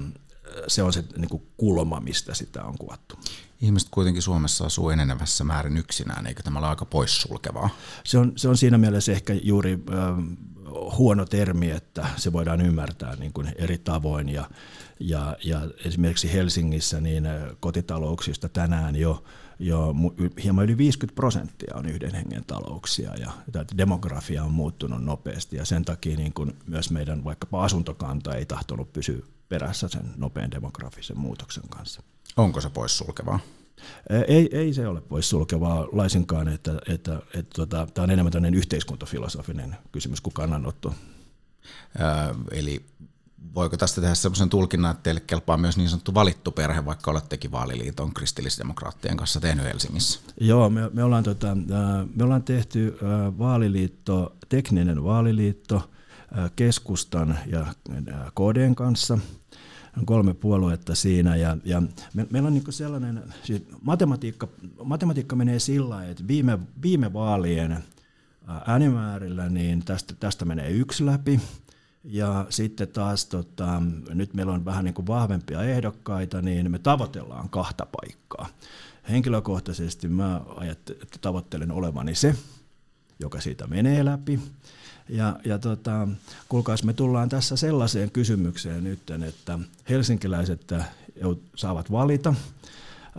se 0.68 0.82
on 0.82 0.92
se 0.92 1.04
niin 1.16 1.28
kuin 1.28 1.42
kulma, 1.56 2.00
mistä 2.00 2.34
sitä 2.34 2.64
on 2.64 2.78
kuvattu. 2.78 3.18
Ihmiset 3.60 3.88
kuitenkin 3.90 4.22
Suomessa 4.22 4.64
asuu 4.64 4.90
enenevässä 4.90 5.44
määrin 5.44 5.76
yksinään, 5.76 6.26
eikö 6.26 6.42
tämä 6.42 6.58
ole 6.58 6.66
aika 6.66 6.84
poissulkevaa? 6.84 7.68
Se 8.04 8.18
on, 8.18 8.32
se 8.36 8.48
on 8.48 8.56
siinä 8.56 8.78
mielessä 8.78 9.12
ehkä 9.12 9.32
juuri 9.42 9.72
äh, 9.72 10.24
huono 10.98 11.24
termi, 11.24 11.70
että 11.70 12.06
se 12.16 12.32
voidaan 12.32 12.60
ymmärtää 12.60 13.16
niin 13.16 13.32
kuin 13.32 13.52
eri 13.56 13.78
tavoin. 13.78 14.28
Ja, 14.28 14.50
ja, 15.00 15.36
ja 15.44 15.60
esimerkiksi 15.84 16.32
Helsingissä 16.32 17.00
niin 17.00 17.28
kotitalouksista 17.60 18.48
tänään 18.48 18.96
jo, 18.96 19.24
jo 19.58 19.94
hieman 20.44 20.64
yli 20.64 20.76
50 20.76 21.14
prosenttia 21.14 21.74
on 21.76 21.86
yhden 21.86 22.14
hengen 22.14 22.44
talouksia 22.44 23.14
ja 23.14 23.32
demografia 23.76 24.44
on 24.44 24.52
muuttunut 24.52 25.04
nopeasti 25.04 25.56
ja 25.56 25.64
sen 25.64 25.84
takia 25.84 26.16
niin 26.16 26.32
kuin 26.32 26.56
myös 26.66 26.90
meidän 26.90 27.24
vaikkapa 27.24 27.64
asuntokanta 27.64 28.34
ei 28.34 28.46
tahtonut 28.46 28.92
pysyä 28.92 29.22
perässä 29.48 29.88
sen 29.88 30.10
nopean 30.16 30.50
demografisen 30.50 31.18
muutoksen 31.18 31.68
kanssa. 31.68 32.02
Onko 32.36 32.60
se 32.60 32.70
poissulkevaa? 32.70 33.40
Ei, 34.28 34.48
ei 34.52 34.74
se 34.74 34.88
ole 34.88 35.00
poissulkevaa 35.00 35.88
laisinkaan, 35.92 36.48
että, 36.48 36.72
että, 36.72 37.14
että, 37.14 37.38
että 37.38 37.54
tota, 37.56 37.86
tämä 37.94 38.04
on 38.04 38.10
enemmän 38.10 38.32
tämmöinen 38.32 38.58
yhteiskuntafilosofinen 38.58 39.76
kysymys 39.92 40.20
kuin 40.20 40.34
kannanotto. 40.34 40.94
Ää, 41.98 42.34
eli 42.50 42.84
voiko 43.54 43.76
tästä 43.76 44.00
tehdä 44.00 44.14
sellaisen 44.14 44.50
tulkinnan, 44.50 44.90
että 44.90 45.02
teille 45.02 45.20
kelpaa 45.20 45.56
myös 45.56 45.76
niin 45.76 45.88
sanottu 45.88 46.14
valittu 46.14 46.52
perhe, 46.52 46.84
vaikka 46.84 47.10
olettekin 47.10 47.52
vaaliliiton 47.52 48.14
kristillisdemokraattien 48.14 49.16
kanssa 49.16 49.40
tehnyt 49.40 49.64
Helsingissä? 49.64 50.20
Joo, 50.40 50.70
me, 50.70 50.90
me, 50.92 51.04
ollaan, 51.04 51.24
tota, 51.24 51.56
me 52.14 52.24
ollaan 52.24 52.42
tehty 52.42 52.98
vaaliliitto, 53.38 54.36
tekninen 54.48 55.04
vaaliliitto 55.04 55.90
keskustan 56.56 57.38
ja 57.46 57.66
KDn 58.34 58.74
kanssa– 58.74 59.18
on 59.98 60.06
kolme 60.06 60.34
puoluetta 60.34 60.94
siinä 60.94 61.36
ja, 61.36 61.56
ja 61.64 61.82
me, 62.14 62.26
meillä 62.30 62.46
on 62.46 62.54
niin 62.54 62.72
sellainen, 62.72 63.22
siis 63.44 63.62
matematiikka, 63.82 64.48
matematiikka 64.84 65.36
menee 65.36 65.58
sillä 65.58 66.04
että 66.04 66.28
viime, 66.28 66.58
viime 66.82 67.12
vaalien 67.12 67.84
äänimäärillä 68.66 69.48
niin 69.48 69.84
tästä, 69.84 70.14
tästä 70.20 70.44
menee 70.44 70.70
yksi 70.70 71.06
läpi 71.06 71.40
ja 72.04 72.46
sitten 72.48 72.88
taas 72.88 73.26
tota, 73.26 73.82
nyt 74.14 74.34
meillä 74.34 74.52
on 74.52 74.64
vähän 74.64 74.84
niin 74.84 75.06
vahvempia 75.06 75.62
ehdokkaita, 75.62 76.42
niin 76.42 76.70
me 76.70 76.78
tavoitellaan 76.78 77.50
kahta 77.50 77.86
paikkaa. 77.86 78.46
Henkilökohtaisesti 79.10 80.08
mä 80.08 80.40
ajattelen, 80.56 81.02
että 81.02 81.18
tavoittelen 81.20 81.72
olevani 81.72 82.14
se, 82.14 82.34
joka 83.20 83.40
siitä 83.40 83.66
menee 83.66 84.04
läpi. 84.04 84.40
Ja, 85.08 85.36
ja 85.44 85.58
tota, 85.58 86.08
kuulkaas, 86.48 86.84
me 86.84 86.92
tullaan 86.92 87.28
tässä 87.28 87.56
sellaiseen 87.56 88.10
kysymykseen 88.10 88.84
nyt, 88.84 89.10
että 89.28 89.58
helsinkiläiset 89.88 90.72
äh, 90.72 90.90
saavat 91.56 91.90
valita 91.90 92.34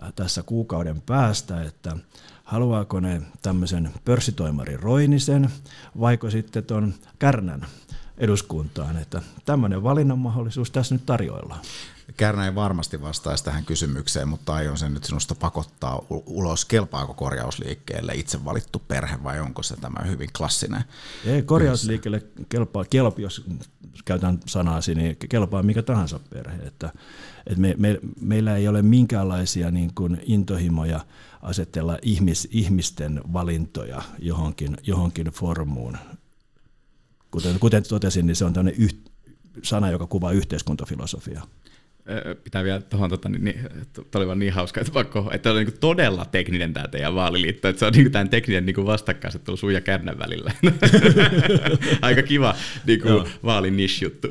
äh, 0.02 0.12
tässä 0.14 0.42
kuukauden 0.42 1.00
päästä, 1.00 1.62
että 1.62 1.96
haluaako 2.44 3.00
ne 3.00 3.22
tämmöisen 3.42 3.90
pörssitoimarin 4.04 4.80
Roinisen, 4.80 5.50
vaiko 6.00 6.30
sitten 6.30 6.64
tuon 6.64 6.94
Kärnän 7.18 7.66
eduskuntaan. 8.18 8.96
Että 8.96 9.22
tämmöinen 9.44 9.82
valinnan 9.82 10.18
mahdollisuus 10.18 10.70
tässä 10.70 10.94
nyt 10.94 11.06
tarjoillaan. 11.06 11.60
Kärnä 12.16 12.44
ei 12.44 12.54
varmasti 12.54 13.02
vastaisi 13.02 13.44
tähän 13.44 13.64
kysymykseen, 13.64 14.28
mutta 14.28 14.54
aion 14.54 14.78
sen 14.78 14.94
nyt 14.94 15.04
sinusta 15.04 15.34
pakottaa 15.34 16.02
ulos. 16.10 16.64
Kelpaako 16.64 17.14
korjausliikkeelle 17.14 18.14
itse 18.14 18.44
valittu 18.44 18.82
perhe 18.88 19.22
vai 19.22 19.40
onko 19.40 19.62
se 19.62 19.76
tämä 19.76 20.04
hyvin 20.06 20.28
klassinen? 20.36 20.84
Ei, 21.24 21.42
korjausliikkeelle 21.42 22.22
kelpaa, 22.48 22.84
kelp, 22.84 23.18
jos 23.18 23.44
käytän 24.04 24.38
sanasi, 24.46 24.94
niin 24.94 25.16
kelpaa 25.28 25.62
mikä 25.62 25.82
tahansa 25.82 26.20
perhe. 26.30 26.56
Että, 26.56 26.92
että 27.46 27.60
me, 27.60 27.74
me, 27.78 28.00
meillä 28.20 28.56
ei 28.56 28.68
ole 28.68 28.82
minkäänlaisia 28.82 29.70
niin 29.70 29.94
kuin 29.94 30.20
intohimoja 30.26 31.00
asetella 31.42 31.98
ihmis, 32.02 32.48
ihmisten 32.50 33.20
valintoja 33.32 34.02
johonkin, 34.18 34.76
johonkin 34.82 35.26
formuun. 35.26 35.98
Kuten, 37.30 37.58
kuten 37.58 37.82
totesin, 37.82 38.26
niin 38.26 38.36
se 38.36 38.44
on 38.44 38.52
tämmöinen 38.52 38.82
yh, 38.82 38.94
sana, 39.62 39.90
joka 39.90 40.06
kuvaa 40.06 40.32
yhteiskuntafilosofiaa 40.32 41.46
pitää 42.44 42.64
vielä 42.64 42.80
tuohon, 42.80 43.10
tota, 43.10 43.28
niin, 43.28 43.44
niin, 43.44 43.68
oli 44.14 44.26
vaan 44.26 44.38
niin 44.38 44.52
hauska, 44.52 44.80
että, 44.80 44.92
pakko, 44.92 45.30
että 45.32 45.50
oli 45.50 45.64
niin 45.64 45.78
todella 45.80 46.24
tekninen 46.24 46.72
tämä 46.72 46.88
teidän 46.88 47.14
vaaliliitto, 47.14 47.68
että 47.68 47.80
se 47.80 47.86
on 47.86 47.92
niin 47.92 48.12
tämän 48.12 48.28
tekninen 48.28 48.66
niin 48.66 48.86
vastakkainasettelu 48.86 49.56
sun 49.56 49.74
ja 49.74 49.80
Kärnän 49.80 50.18
välillä. 50.18 50.52
Aika 52.02 52.22
kiva 52.22 52.54
niin 52.86 53.00
kuin, 53.00 53.24
vaalin 53.44 53.76
niche-juttu. 53.76 54.28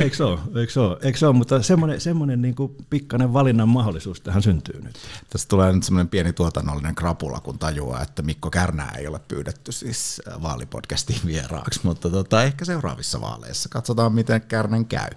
Eikö 0.00 0.16
se 0.16 0.24
ole? 0.24 0.38
Eikö 0.54 0.72
se 0.72 0.80
ole? 0.80 0.98
Eikö 1.02 1.18
se 1.18 1.26
ole? 1.26 1.36
Mutta 1.36 1.62
semmoinen, 1.62 2.00
semmoinen 2.00 2.42
niin 2.42 2.54
kuin 2.54 2.76
pikkainen 2.90 3.32
valinnan 3.32 3.68
mahdollisuus 3.68 4.20
tähän 4.20 4.42
syntyy 4.42 4.80
nyt. 4.82 4.96
Tässä 5.30 5.48
tulee 5.48 5.72
nyt 5.72 5.82
semmoinen 5.82 6.08
pieni 6.08 6.32
tuotannollinen 6.32 6.94
krapula, 6.94 7.40
kun 7.40 7.58
tajuaa, 7.58 8.02
että 8.02 8.22
Mikko 8.22 8.50
Kärnää 8.50 8.94
ei 8.98 9.06
ole 9.06 9.20
pyydetty 9.28 9.72
siis 9.72 10.22
vaalipodcastiin 10.42 11.20
vieraaksi, 11.26 11.80
mutta 11.82 12.10
tota, 12.10 12.44
ehkä 12.44 12.64
seuraavissa 12.64 13.20
vaaleissa. 13.20 13.68
Katsotaan, 13.68 14.12
miten 14.12 14.42
Kärnen 14.42 14.86
käy. 14.86 15.10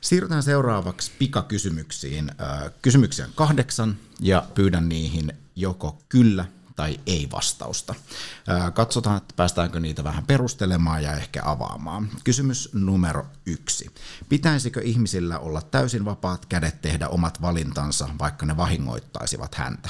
Siirrytään 0.00 0.42
seuraavaksi 0.42 1.12
pikakysymyksiin. 1.18 2.32
Kysymyksiä 2.82 3.24
on 3.24 3.32
kahdeksan 3.34 3.96
ja 4.20 4.46
pyydän 4.54 4.88
niihin 4.88 5.32
joko 5.56 5.98
kyllä 6.08 6.44
tai 6.76 7.00
ei 7.06 7.28
vastausta. 7.32 7.94
Katsotaan, 8.74 9.16
että 9.16 9.34
päästäänkö 9.36 9.80
niitä 9.80 10.04
vähän 10.04 10.26
perustelemaan 10.26 11.02
ja 11.02 11.14
ehkä 11.16 11.42
avaamaan. 11.44 12.08
Kysymys 12.24 12.70
numero 12.72 13.26
yksi. 13.46 13.90
Pitäisikö 14.28 14.80
ihmisillä 14.80 15.38
olla 15.38 15.62
täysin 15.62 16.04
vapaat 16.04 16.46
kädet 16.46 16.82
tehdä 16.82 17.08
omat 17.08 17.42
valintansa, 17.42 18.08
vaikka 18.18 18.46
ne 18.46 18.56
vahingoittaisivat 18.56 19.54
häntä? 19.54 19.88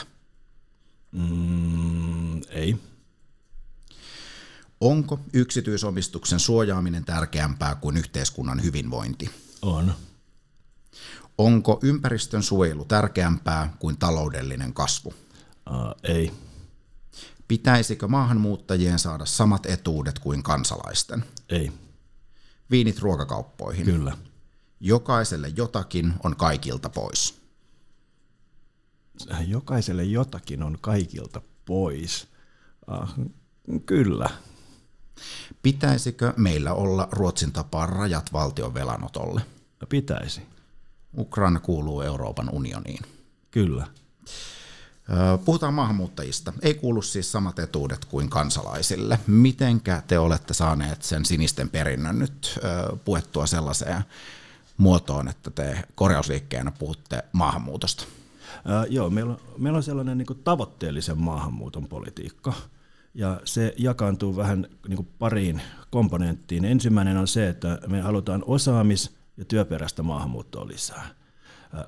Mm, 1.12 2.40
ei. 2.49 2.76
Onko 4.81 5.20
yksityisomistuksen 5.33 6.41
suojaaminen 6.41 7.05
tärkeämpää 7.05 7.74
kuin 7.74 7.97
yhteiskunnan 7.97 8.62
hyvinvointi? 8.62 9.31
On. 9.62 9.95
Onko 11.39 11.79
ympäristön 11.83 12.43
suojelu 12.43 12.85
tärkeämpää 12.85 13.76
kuin 13.79 13.99
taloudellinen 13.99 14.72
kasvu? 14.72 15.14
Uh, 15.70 15.95
ei. 16.03 16.33
Pitäisikö 17.49 18.09
maahanmuuttajien 18.09 18.99
saada 18.99 19.26
samat 19.26 19.66
etuudet 19.66 20.18
kuin 20.18 20.43
kansalaisten? 20.43 21.24
Ei. 21.49 21.72
Viinit 22.70 22.99
ruokakauppoihin? 22.99 23.85
Kyllä. 23.85 24.16
Jokaiselle 24.81 25.49
jotakin 25.57 26.14
on 26.24 26.37
kaikilta 26.37 26.89
pois. 26.89 27.41
Jokaiselle 29.47 30.05
jotakin 30.05 30.62
on 30.62 30.79
kaikilta 30.81 31.43
pois. 31.64 32.29
Uh, 32.91 33.31
kyllä. 33.87 34.31
Pitäisikö 35.62 36.33
meillä 36.37 36.73
olla 36.73 37.09
Ruotsin 37.12 37.53
tapaan 37.53 37.89
rajat 37.89 38.33
valtion 38.33 38.75
velanotolle? 38.75 39.41
No 39.81 39.87
pitäisi. 39.87 40.43
Ukraina 41.19 41.61
kuuluu 41.61 42.01
Euroopan 42.01 42.51
unioniin. 42.53 43.05
Kyllä. 43.51 43.87
Puhutaan 45.45 45.75
maahanmuuttajista. 45.75 46.53
Ei 46.62 46.75
kuulu 46.75 47.03
siis 47.03 47.33
samat 47.33 47.59
etuudet 47.59 48.05
kuin 48.05 48.31
kansalaisille. 48.31 49.19
Mitenkä 49.27 50.03
te 50.07 50.19
olette 50.19 50.55
saaneet 50.55 51.03
sen 51.03 51.25
sinisten 51.25 51.69
perinnön 51.69 52.19
nyt 52.19 52.59
puettua 53.05 53.47
sellaiseen 53.47 54.03
muotoon, 54.77 55.29
että 55.29 55.51
te 55.51 55.83
korjausliikkeenä 55.95 56.71
puhutte 56.71 57.23
maahanmuutosta? 57.33 58.05
Äh, 58.55 58.87
joo, 58.89 59.11
meillä 59.11 59.33
on, 59.33 59.41
meillä 59.59 59.77
on 59.77 59.83
sellainen 59.83 60.19
niin 60.19 60.41
tavoitteellisen 60.45 61.19
maahanmuuton 61.19 61.89
politiikka– 61.89 62.53
ja 63.14 63.40
se 63.44 63.74
jakaantuu 63.76 64.36
vähän 64.36 64.66
niin 64.88 64.96
kuin 64.96 65.09
pariin 65.18 65.62
komponenttiin. 65.90 66.64
Ensimmäinen 66.64 67.16
on 67.16 67.28
se, 67.28 67.48
että 67.48 67.78
me 67.88 68.00
halutaan 68.00 68.44
osaamis- 68.46 69.18
ja 69.36 69.44
työperäistä 69.44 70.02
maahanmuuttoa 70.02 70.68
lisää. 70.68 71.09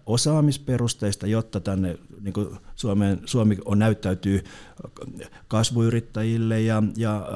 Osaamisperusteista, 0.07 1.27
jotta 1.27 1.61
tänne 1.61 1.99
niin 2.21 2.33
kuin 2.33 2.57
Suomeen, 2.77 3.21
Suomi 3.25 3.59
on 3.65 3.79
näyttäytyy 3.79 4.45
kasvuyrittäjille 5.49 6.61
ja, 6.61 6.83
ja 6.97 7.27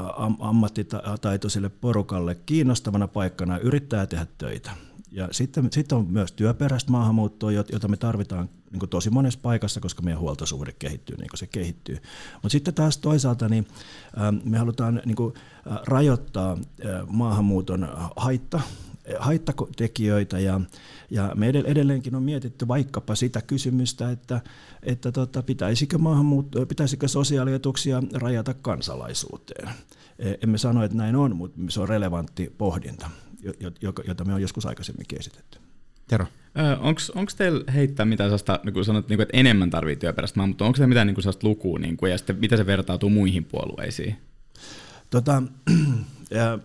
ammattitaitoisille 0.40 1.68
porukalle 1.68 2.34
kiinnostavana 2.34 3.08
paikkana 3.08 3.58
yrittää 3.58 4.06
tehdä 4.06 4.26
töitä. 4.38 4.70
Ja 5.14 5.28
sitten, 5.30 5.68
sitten 5.72 5.98
on 5.98 6.06
myös 6.10 6.32
työperäistä 6.32 6.92
maahanmuuttoa, 6.92 7.52
jota 7.52 7.88
me 7.88 7.96
tarvitaan 7.96 8.48
niin 8.70 8.88
tosi 8.90 9.10
monessa 9.10 9.40
paikassa, 9.42 9.80
koska 9.80 10.02
meidän 10.02 10.20
huoltosuhde 10.20 10.72
kehittyy 10.78 11.16
niin 11.16 11.28
kuin 11.30 11.38
se 11.38 11.46
kehittyy. 11.46 11.98
Mutta 12.32 12.48
sitten 12.48 12.74
taas 12.74 12.98
toisaalta 12.98 13.48
niin, 13.48 13.66
me 14.44 14.58
halutaan 14.58 15.02
niin 15.04 15.16
kuin, 15.16 15.34
rajoittaa 15.86 16.58
maahanmuuton 17.06 17.88
haitta, 18.16 18.60
haittatekijöitä 19.18 20.38
ja, 20.38 20.60
ja 21.10 21.32
me 21.34 21.48
edelleenkin 21.48 22.14
on 22.14 22.22
mietitty 22.22 22.68
vaikkapa 22.68 23.14
sitä 23.14 23.42
kysymystä, 23.42 24.10
että, 24.10 24.40
että 24.82 25.12
tota, 25.12 25.42
pitäisikö, 25.42 25.98
maahanmuutto, 25.98 26.66
pitäisikö 26.66 27.08
sosiaalietuksia 27.08 28.02
rajata 28.12 28.54
kansalaisuuteen. 28.54 29.68
E, 30.18 30.34
emme 30.42 30.58
sano, 30.58 30.84
että 30.84 30.96
näin 30.96 31.16
on, 31.16 31.36
mutta 31.36 31.60
se 31.68 31.80
on 31.80 31.88
relevantti 31.88 32.54
pohdinta 32.58 33.10
jota 34.06 34.24
me 34.24 34.34
on 34.34 34.42
joskus 34.42 34.66
aikaisemmin 34.66 35.06
esitetty. 35.18 35.58
Tero. 36.08 36.26
Onko 37.14 37.30
teillä 37.36 37.72
heittää 37.72 38.06
mitään 38.06 38.28
sellaista, 38.28 38.60
niin 38.64 38.72
kuin 38.72 38.84
sanot, 38.84 39.08
niin 39.08 39.16
kuin, 39.16 39.22
että 39.22 39.36
enemmän 39.36 39.70
tarvitsee 39.70 40.00
työperäistä 40.00 40.46
mutta 40.46 40.64
onko 40.64 40.76
teillä 40.76 40.88
mitään 40.88 41.06
niin 41.06 41.14
kuin 41.14 41.22
sellaista 41.22 41.48
lukua, 41.48 41.78
niin 41.78 41.96
kuin, 41.96 42.12
ja 42.12 42.18
sitten 42.18 42.36
miten 42.36 42.58
se 42.58 42.66
vertautuu 42.66 43.10
muihin 43.10 43.44
puolueisiin? 43.44 44.16
Tota, 45.10 45.42
ja, 46.30 46.58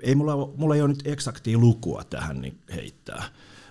ei 0.00 0.14
mulla, 0.14 0.52
mulla 0.56 0.74
ei 0.74 0.82
ole 0.82 0.88
nyt 0.88 1.06
eksaktia 1.06 1.58
lukua 1.58 2.04
tähän 2.04 2.40
niin 2.40 2.58
heittää, 2.74 3.24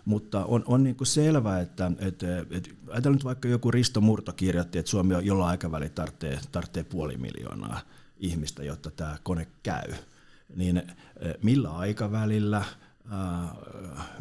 mutta 0.06 0.46
on, 0.46 0.64
on 0.68 0.84
niin 0.84 0.96
kuin 0.96 1.08
selvää, 1.08 1.60
että, 1.60 1.92
että, 2.00 2.40
että 2.40 2.70
ajatellaan 2.88 3.18
nyt 3.18 3.26
vaikka 3.26 3.48
joku 3.48 3.72
Risto 3.72 4.02
Murto 4.02 4.34
kirjoitti, 4.34 4.80
että 4.80 4.92
Suomi 4.92 5.16
on 5.16 5.26
jollain 5.26 5.50
aikavälillä 5.50 5.94
tarvitsee, 5.94 6.40
tarvitsee 6.52 6.84
puoli 6.84 7.18
miljoonaa 7.18 7.82
ihmistä, 8.18 8.64
jotta 8.64 8.92
tämä 8.92 9.18
kone 9.24 9.48
käy 9.64 9.94
niin 10.56 10.78
eh, 10.78 10.86
millä 11.44 11.70
aikavälillä, 11.70 12.66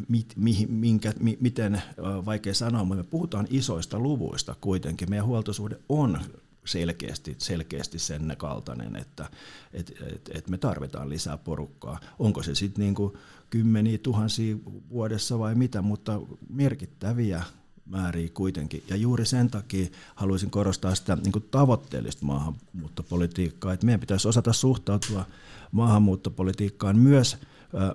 mit, 0.07 0.33
mi, 0.35 0.65
minkä, 0.69 1.13
mi, 1.19 1.37
miten, 1.41 1.81
vaikea 2.25 2.53
sanoa, 2.53 2.83
mutta 2.83 3.03
me 3.03 3.09
puhutaan 3.09 3.47
isoista 3.49 3.99
luvuista 3.99 4.55
kuitenkin. 4.61 5.09
Meidän 5.09 5.25
huoltosuhde 5.25 5.79
on 5.89 6.19
selkeästi, 6.65 7.35
selkeästi 7.37 7.99
sen 7.99 8.35
kaltainen, 8.37 8.95
että 8.95 9.29
et, 9.73 9.93
et, 10.13 10.29
et 10.33 10.49
me 10.49 10.57
tarvitaan 10.57 11.09
lisää 11.09 11.37
porukkaa. 11.37 11.99
Onko 12.19 12.43
se 12.43 12.55
sitten 12.55 12.83
niinku 12.83 13.17
kymmeniä 13.49 13.97
tuhansia 13.97 14.55
vuodessa 14.89 15.39
vai 15.39 15.55
mitä, 15.55 15.81
mutta 15.81 16.21
merkittäviä 16.49 17.43
määriä 17.85 18.29
kuitenkin. 18.33 18.83
Ja 18.89 18.95
juuri 18.95 19.25
sen 19.25 19.49
takia 19.49 19.87
haluaisin 20.15 20.49
korostaa 20.49 20.95
sitä 20.95 21.15
niin 21.15 21.31
kuin 21.31 21.45
tavoitteellista 21.51 22.25
maahanmuuttopolitiikkaa, 22.25 23.73
että 23.73 23.85
meidän 23.85 23.99
pitäisi 23.99 24.27
osata 24.27 24.53
suhtautua 24.53 25.25
maahanmuuttopolitiikkaan 25.71 26.97
myös, 26.97 27.37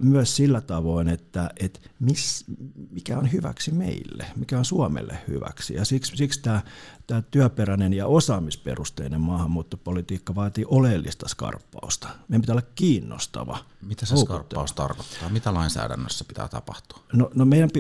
myös 0.01 0.37
sillä 0.37 0.61
tavoin, 0.61 1.09
että, 1.09 1.51
että 1.61 1.81
miss, 2.01 2.45
mikä 2.91 3.19
on 3.19 3.33
hyväksi 3.33 3.71
meille, 3.71 4.27
mikä 4.37 4.59
on 4.59 4.65
Suomelle 4.65 5.19
hyväksi. 5.29 5.75
Ja 5.75 5.85
siksi, 5.85 6.17
siksi 6.17 6.43
tämä, 6.43 6.63
tämä 7.07 7.23
työperäinen 7.23 7.93
ja 7.93 8.07
osaamisperusteinen 8.07 9.21
maahanmuuttopolitiikka 9.21 10.35
vaatii 10.35 10.65
oleellista 10.69 11.29
skarppausta. 11.29 12.09
Meidän 12.29 12.41
pitää 12.41 12.55
olla 12.55 12.67
kiinnostava. 12.75 13.59
Mitä 13.83 14.07
se 14.07 14.17
skarppaus 14.17 14.73
tarkoittaa? 14.73 15.29
Mitä 15.29 15.55
lainsäädännössä 15.55 16.25
pitää 16.25 16.49
tapahtua? 16.49 17.03
No, 17.13 17.31
no 17.35 17.45
meidän, 17.45 17.71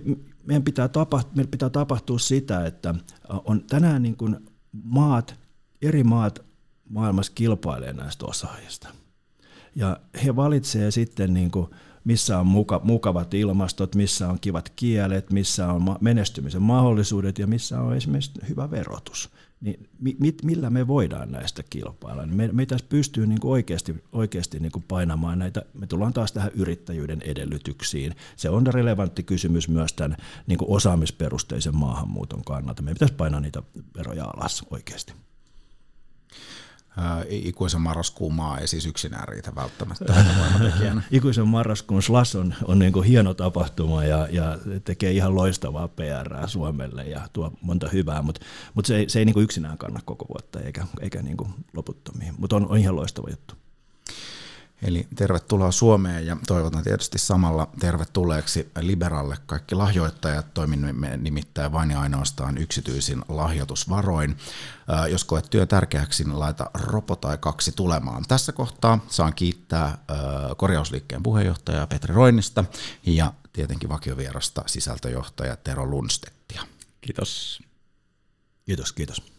meidän, 0.49 0.63
pitää 0.63 0.89
tapahtua, 0.89 1.33
meidän 1.35 1.51
pitää 1.51 1.71
tapahtua 1.71 2.19
sitä, 2.19 2.67
että 2.67 2.95
on 3.29 3.65
tänään 3.65 4.03
niin 4.03 4.17
kuin 4.17 4.37
maat, 4.83 5.35
eri 5.83 6.05
maat 6.05 6.39
maailmassa 6.89 7.33
kilpailee 7.35 7.93
näistä 7.93 8.27
osaajista– 8.27 8.89
ja 9.79 10.01
he 10.25 10.37
valitsevat 10.37 10.95
sitten 10.95 11.35
niin 11.35 11.51
kuin 11.51 11.67
missä 12.05 12.39
on 12.39 12.47
muka, 12.47 12.81
mukavat 12.85 13.35
ilmastot, 13.35 13.95
missä 13.95 14.29
on 14.29 14.39
kivat 14.41 14.73
kielet, 14.77 15.33
missä 15.33 15.73
on 15.73 15.97
menestymisen 16.01 16.63
mahdollisuudet 16.63 17.39
ja 17.39 17.47
missä 17.47 17.81
on 17.81 17.97
esimerkiksi 17.97 18.33
hyvä 18.49 18.71
verotus 18.71 19.31
niin 19.61 19.89
mi, 20.01 20.17
millä 20.43 20.71
me 20.71 20.87
voidaan 20.87 21.33
näistä 21.33 21.63
kilpailla? 21.71 22.27
Me, 22.27 22.49
me 22.53 22.63
pitäisi 22.63 22.85
pystyä 22.85 23.27
niin 23.27 23.41
kuin 23.41 23.53
oikeasti, 23.53 24.05
oikeasti 24.13 24.61
niin 24.61 24.73
kuin 24.73 24.85
painamaan 24.89 25.39
näitä, 25.39 25.63
me 25.75 25.87
tullaan 25.87 26.13
taas 26.13 26.33
tähän 26.33 26.51
yrittäjyyden 26.55 27.23
edellytyksiin. 27.23 28.15
Se 28.37 28.51
on 28.51 28.67
relevantti 28.67 29.23
kysymys 29.23 29.69
myös 29.69 29.93
tämän 29.93 30.17
niin 30.47 30.59
kuin 30.59 30.71
osaamisperusteisen 30.71 31.77
maahanmuuton 31.77 32.45
kannalta. 32.45 32.83
Me 32.83 32.93
pitäisi 32.93 33.15
painaa 33.15 33.41
niitä 33.41 33.63
veroja 33.97 34.25
alas 34.25 34.65
oikeasti 34.71 35.13
ikuisen 37.29 37.81
marraskuun 37.81 38.35
maa 38.35 38.59
ei 38.59 38.67
siis 38.67 38.87
yksinään 38.87 39.29
riitä 39.29 39.55
välttämättä 39.55 40.25
ikuisen 41.11 41.49
marraskuun 41.49 42.03
Slas 42.03 42.37
on, 42.37 42.55
on 42.65 42.79
niin 42.79 43.05
hieno 43.05 43.35
tapahtuma 43.35 44.05
ja, 44.05 44.29
ja 44.31 44.59
tekee 44.85 45.11
ihan 45.11 45.35
loistavaa 45.35 45.89
PR 45.89 46.49
Suomelle 46.49 47.05
ja 47.05 47.29
tuo 47.33 47.53
monta 47.61 47.89
hyvää, 47.89 48.23
mutta, 48.23 48.41
mutta 48.75 48.87
se 48.89 48.97
ei, 48.97 49.09
se 49.09 49.19
ei 49.19 49.25
niin 49.25 49.43
yksinään 49.43 49.79
kanna 49.79 50.01
koko 50.05 50.27
vuotta 50.29 50.61
eikä, 50.61 50.87
eikä 51.01 51.23
niin 51.23 51.37
loputtomiin, 51.73 52.35
mutta 52.39 52.57
on, 52.57 52.69
on 52.69 52.79
ihan 52.79 52.97
loistava 52.97 53.31
juttu. 53.31 53.55
Eli 54.83 55.07
tervetuloa 55.17 55.71
Suomeen 55.71 56.27
ja 56.27 56.37
toivotan 56.47 56.85
tietysti 56.85 57.19
samalla 57.19 57.71
tervetulleeksi 57.81 58.71
Liberalle 58.81 59.37
kaikki 59.47 59.75
lahjoittajat. 59.75 60.55
Toimimme 60.55 61.17
nimittäin 61.17 61.73
vain 61.73 61.91
ja 61.91 62.01
ainoastaan 62.01 62.59
yksityisin 62.59 63.23
lahjoitusvaroin. 63.29 64.37
Jos 65.11 65.25
koet 65.25 65.51
työ 65.51 65.67
tärkeäksi, 65.67 66.25
niin 66.25 66.39
laita 66.39 66.71
ropo 66.75 67.17
tai 67.17 67.39
kaksi 67.39 67.73
tulemaan. 67.77 68.25
Tässä 68.29 68.53
kohtaa 68.53 68.99
saan 69.09 69.35
kiittää 69.35 69.99
korjausliikkeen 70.57 71.23
puheenjohtajaa 71.23 71.87
Petri 71.87 72.15
Roinista 72.15 72.65
ja 73.07 73.33
tietenkin 73.53 73.89
vakiovierasta 73.89 74.63
sisältöjohtaja 74.67 75.57
Tero 75.57 75.87
Lunstettia. 75.87 76.63
Kiitos. 77.01 77.63
Kiitos, 78.65 78.93
kiitos. 78.93 79.38